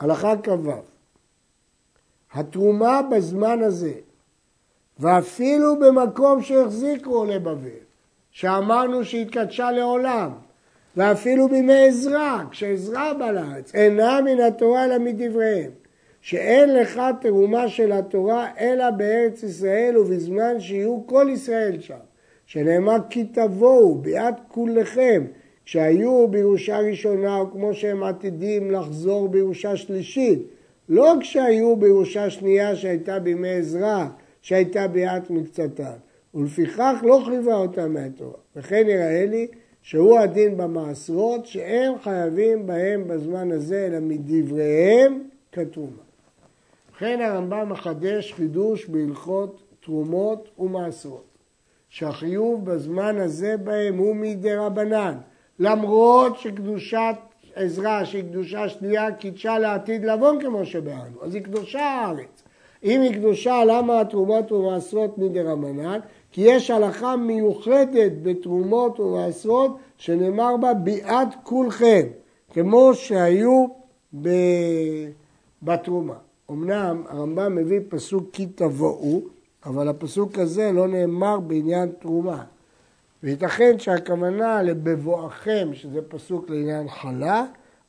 הלכה 0.00 0.34
כ"ו 0.42 0.70
התרומה 2.32 3.00
בזמן 3.02 3.62
הזה, 3.62 3.94
ואפילו 4.98 5.78
במקום 5.78 6.42
שהחזיקו 6.42 7.24
לבבל, 7.24 7.84
שאמרנו 8.30 9.04
שהתקדשה 9.04 9.70
לעולם, 9.70 10.32
ואפילו 10.96 11.48
בימי 11.48 11.88
עזרא, 11.88 12.42
כשעזרא 12.50 13.12
בא 13.12 13.30
לארץ, 13.30 13.74
אינה 13.74 14.20
מן 14.20 14.40
התורה 14.40 14.84
אלא 14.84 14.98
מדבריהם. 14.98 15.70
שאין 16.24 16.74
לך 16.74 17.00
תרומה 17.20 17.68
של 17.68 17.92
התורה 17.92 18.48
אלא 18.58 18.90
בארץ 18.90 19.42
ישראל 19.42 19.98
ובזמן 19.98 20.60
שיהיו 20.60 21.06
כל 21.06 21.26
ישראל 21.32 21.80
שם. 21.80 21.98
שנאמר 22.46 22.96
כי 23.10 23.24
תבואו 23.24 23.94
ביד 23.94 24.34
כולכם 24.48 25.24
כשהיו 25.64 26.28
בירושה 26.28 26.78
ראשונה 26.78 27.36
או 27.36 27.50
כמו 27.50 27.74
שהם 27.74 28.02
עתידים 28.02 28.70
לחזור 28.70 29.28
בירושה 29.28 29.76
שלישית. 29.76 30.42
לא 30.88 31.14
כשהיו 31.20 31.76
בירושה 31.76 32.30
שנייה 32.30 32.76
שהייתה 32.76 33.18
בימי 33.18 33.50
עזרא, 33.50 34.06
שהייתה 34.42 34.88
ביד 34.88 35.22
מקצתם. 35.30 35.92
ולפיכך 36.34 36.94
לא 37.02 37.22
חייבה 37.26 37.54
אותם 37.54 37.92
מהתורה. 37.92 38.38
וכן 38.56 38.84
יראה 38.88 39.26
לי 39.26 39.46
שהוא 39.82 40.18
הדין 40.18 40.56
במעשרות 40.56 41.46
שהם 41.46 41.92
חייבים 42.02 42.66
בהם 42.66 43.08
בזמן 43.08 43.52
הזה 43.52 43.86
אלא 43.86 43.98
מדבריהם 44.00 45.22
כתרומה. 45.52 46.02
וכן 46.92 47.20
הרמב"ם 47.20 47.68
מחדש 47.68 48.32
חידוש 48.32 48.86
בהלכות 48.86 49.62
תרומות 49.80 50.48
ומעשרות, 50.58 51.24
שהחיוב 51.94 52.64
בזמן 52.64 53.18
הזה 53.18 53.56
בהם 53.56 53.98
הוא 53.98 54.16
מדי 54.16 54.54
רבנן, 54.54 55.14
למרות 55.58 56.38
שקדושת 56.38 57.14
עזרא, 57.54 58.04
שהיא 58.04 58.22
קדושה 58.22 58.68
שנייה, 58.68 59.12
קידשה 59.12 59.58
לעתיד 59.58 60.04
לבוא 60.04 60.40
כמו 60.40 60.64
שבאנו, 60.64 61.22
אז 61.22 61.34
היא 61.34 61.42
קדושה 61.42 61.82
הארץ. 61.82 62.42
אם 62.84 63.00
היא 63.00 63.14
קדושה, 63.14 63.64
למה 63.64 64.00
התרומות 64.00 64.52
ומעשרות 64.52 65.18
מדי 65.18 65.42
רבנן? 65.42 65.98
כי 66.30 66.40
יש 66.40 66.70
הלכה 66.70 67.16
מיוחדת 67.16 68.12
בתרומות 68.22 69.00
ומעשרות 69.00 69.76
שנאמר 69.98 70.56
בה 70.56 70.74
ביאת 70.74 71.28
כולכם, 71.42 72.06
כמו 72.52 72.94
שהיו 72.94 73.66
בתרומה. 75.62 76.16
אמנם 76.50 77.02
הרמב"ם 77.08 77.54
מביא 77.54 77.80
פסוק 77.88 78.24
כי 78.32 78.46
תבואו, 78.46 79.33
אבל 79.66 79.88
הפסוק 79.88 80.38
הזה 80.38 80.72
לא 80.72 80.88
נאמר 80.88 81.40
בעניין 81.40 81.92
תרומה. 82.00 82.44
וייתכן 83.22 83.78
שהכוונה 83.78 84.62
לבבואכם, 84.62 85.68
שזה 85.72 86.00
פסוק 86.08 86.50
לעניין 86.50 86.88
חלה, 86.88 87.44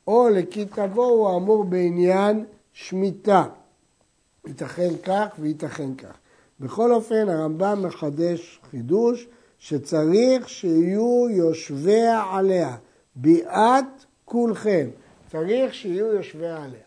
או 0.06 0.28
לכי 0.28 0.64
תבואו 0.64 1.32
האמור 1.32 1.64
בעניין 1.64 2.44
שמיטה. 2.72 3.44
ייתכן 4.46 4.90
כך 5.02 5.26
וייתכן 5.38 5.94
כך. 5.94 6.18
בכל 6.60 6.92
אופן 6.92 7.28
הרמב"ם 7.28 7.82
מחדש 7.82 8.60
חידוש 8.70 9.28
שצריך 9.58 10.48
שיהיו 10.48 11.26
יושביה 11.30 12.22
עליה, 12.32 12.76
ביאת 13.16 13.84
כולכם. 14.24 14.88
צריך 15.30 15.74
שיהיו 15.74 16.06
יושביה 16.06 16.56
עליה. 16.56 16.80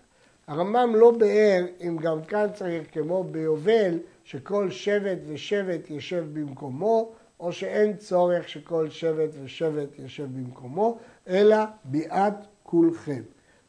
הרמב"ם 0.47 0.95
לא 0.95 1.11
ביאר 1.11 1.65
אם 1.81 1.97
גם 2.01 2.23
כאן 2.23 2.47
צריך 2.53 2.83
כמו 2.91 3.23
ביובל 3.23 3.97
שכל 4.29 4.71
שבט 4.71 5.17
ושבט 5.27 5.89
יושב 5.89 6.25
במקומו 6.33 7.11
או 7.39 7.51
שאין 7.51 7.97
צורך 7.97 8.49
שכל 8.49 8.89
שבט 8.89 9.29
ושבט 9.43 9.99
יושב 9.99 10.23
במקומו 10.23 10.97
אלא 11.27 11.57
ביאת 11.83 12.33
כולכם. 12.63 13.21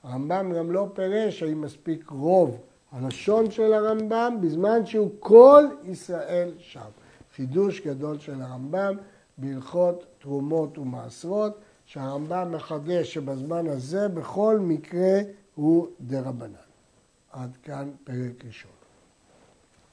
הרמב"ם 0.02 0.52
גם 0.56 0.72
לא 0.72 0.88
פירש 0.94 1.42
האם 1.42 1.60
מספיק 1.60 2.10
רוב 2.10 2.60
הלשון 2.92 3.50
של 3.50 3.72
הרמב"ם 3.72 4.38
בזמן 4.40 4.86
שהוא 4.86 5.10
כל 5.18 5.64
ישראל 5.84 6.52
שם. 6.58 6.90
חידוש 7.34 7.80
גדול 7.80 8.18
של 8.18 8.42
הרמב"ם 8.42 8.94
בהלכות 9.38 10.04
תרומות 10.18 10.78
ומעשרות 10.78 11.60
שהרמב"ם 11.84 12.52
מחדש 12.52 13.14
שבזמן 13.14 13.66
הזה 13.66 14.08
בכל 14.08 14.58
מקרה 14.58 15.20
הוא 15.54 15.86
דה 16.00 16.20
רבנן. 16.20 16.54
עד 17.32 17.56
כאן 17.62 17.90
פרק 18.04 18.44
ראשון. 18.46 18.79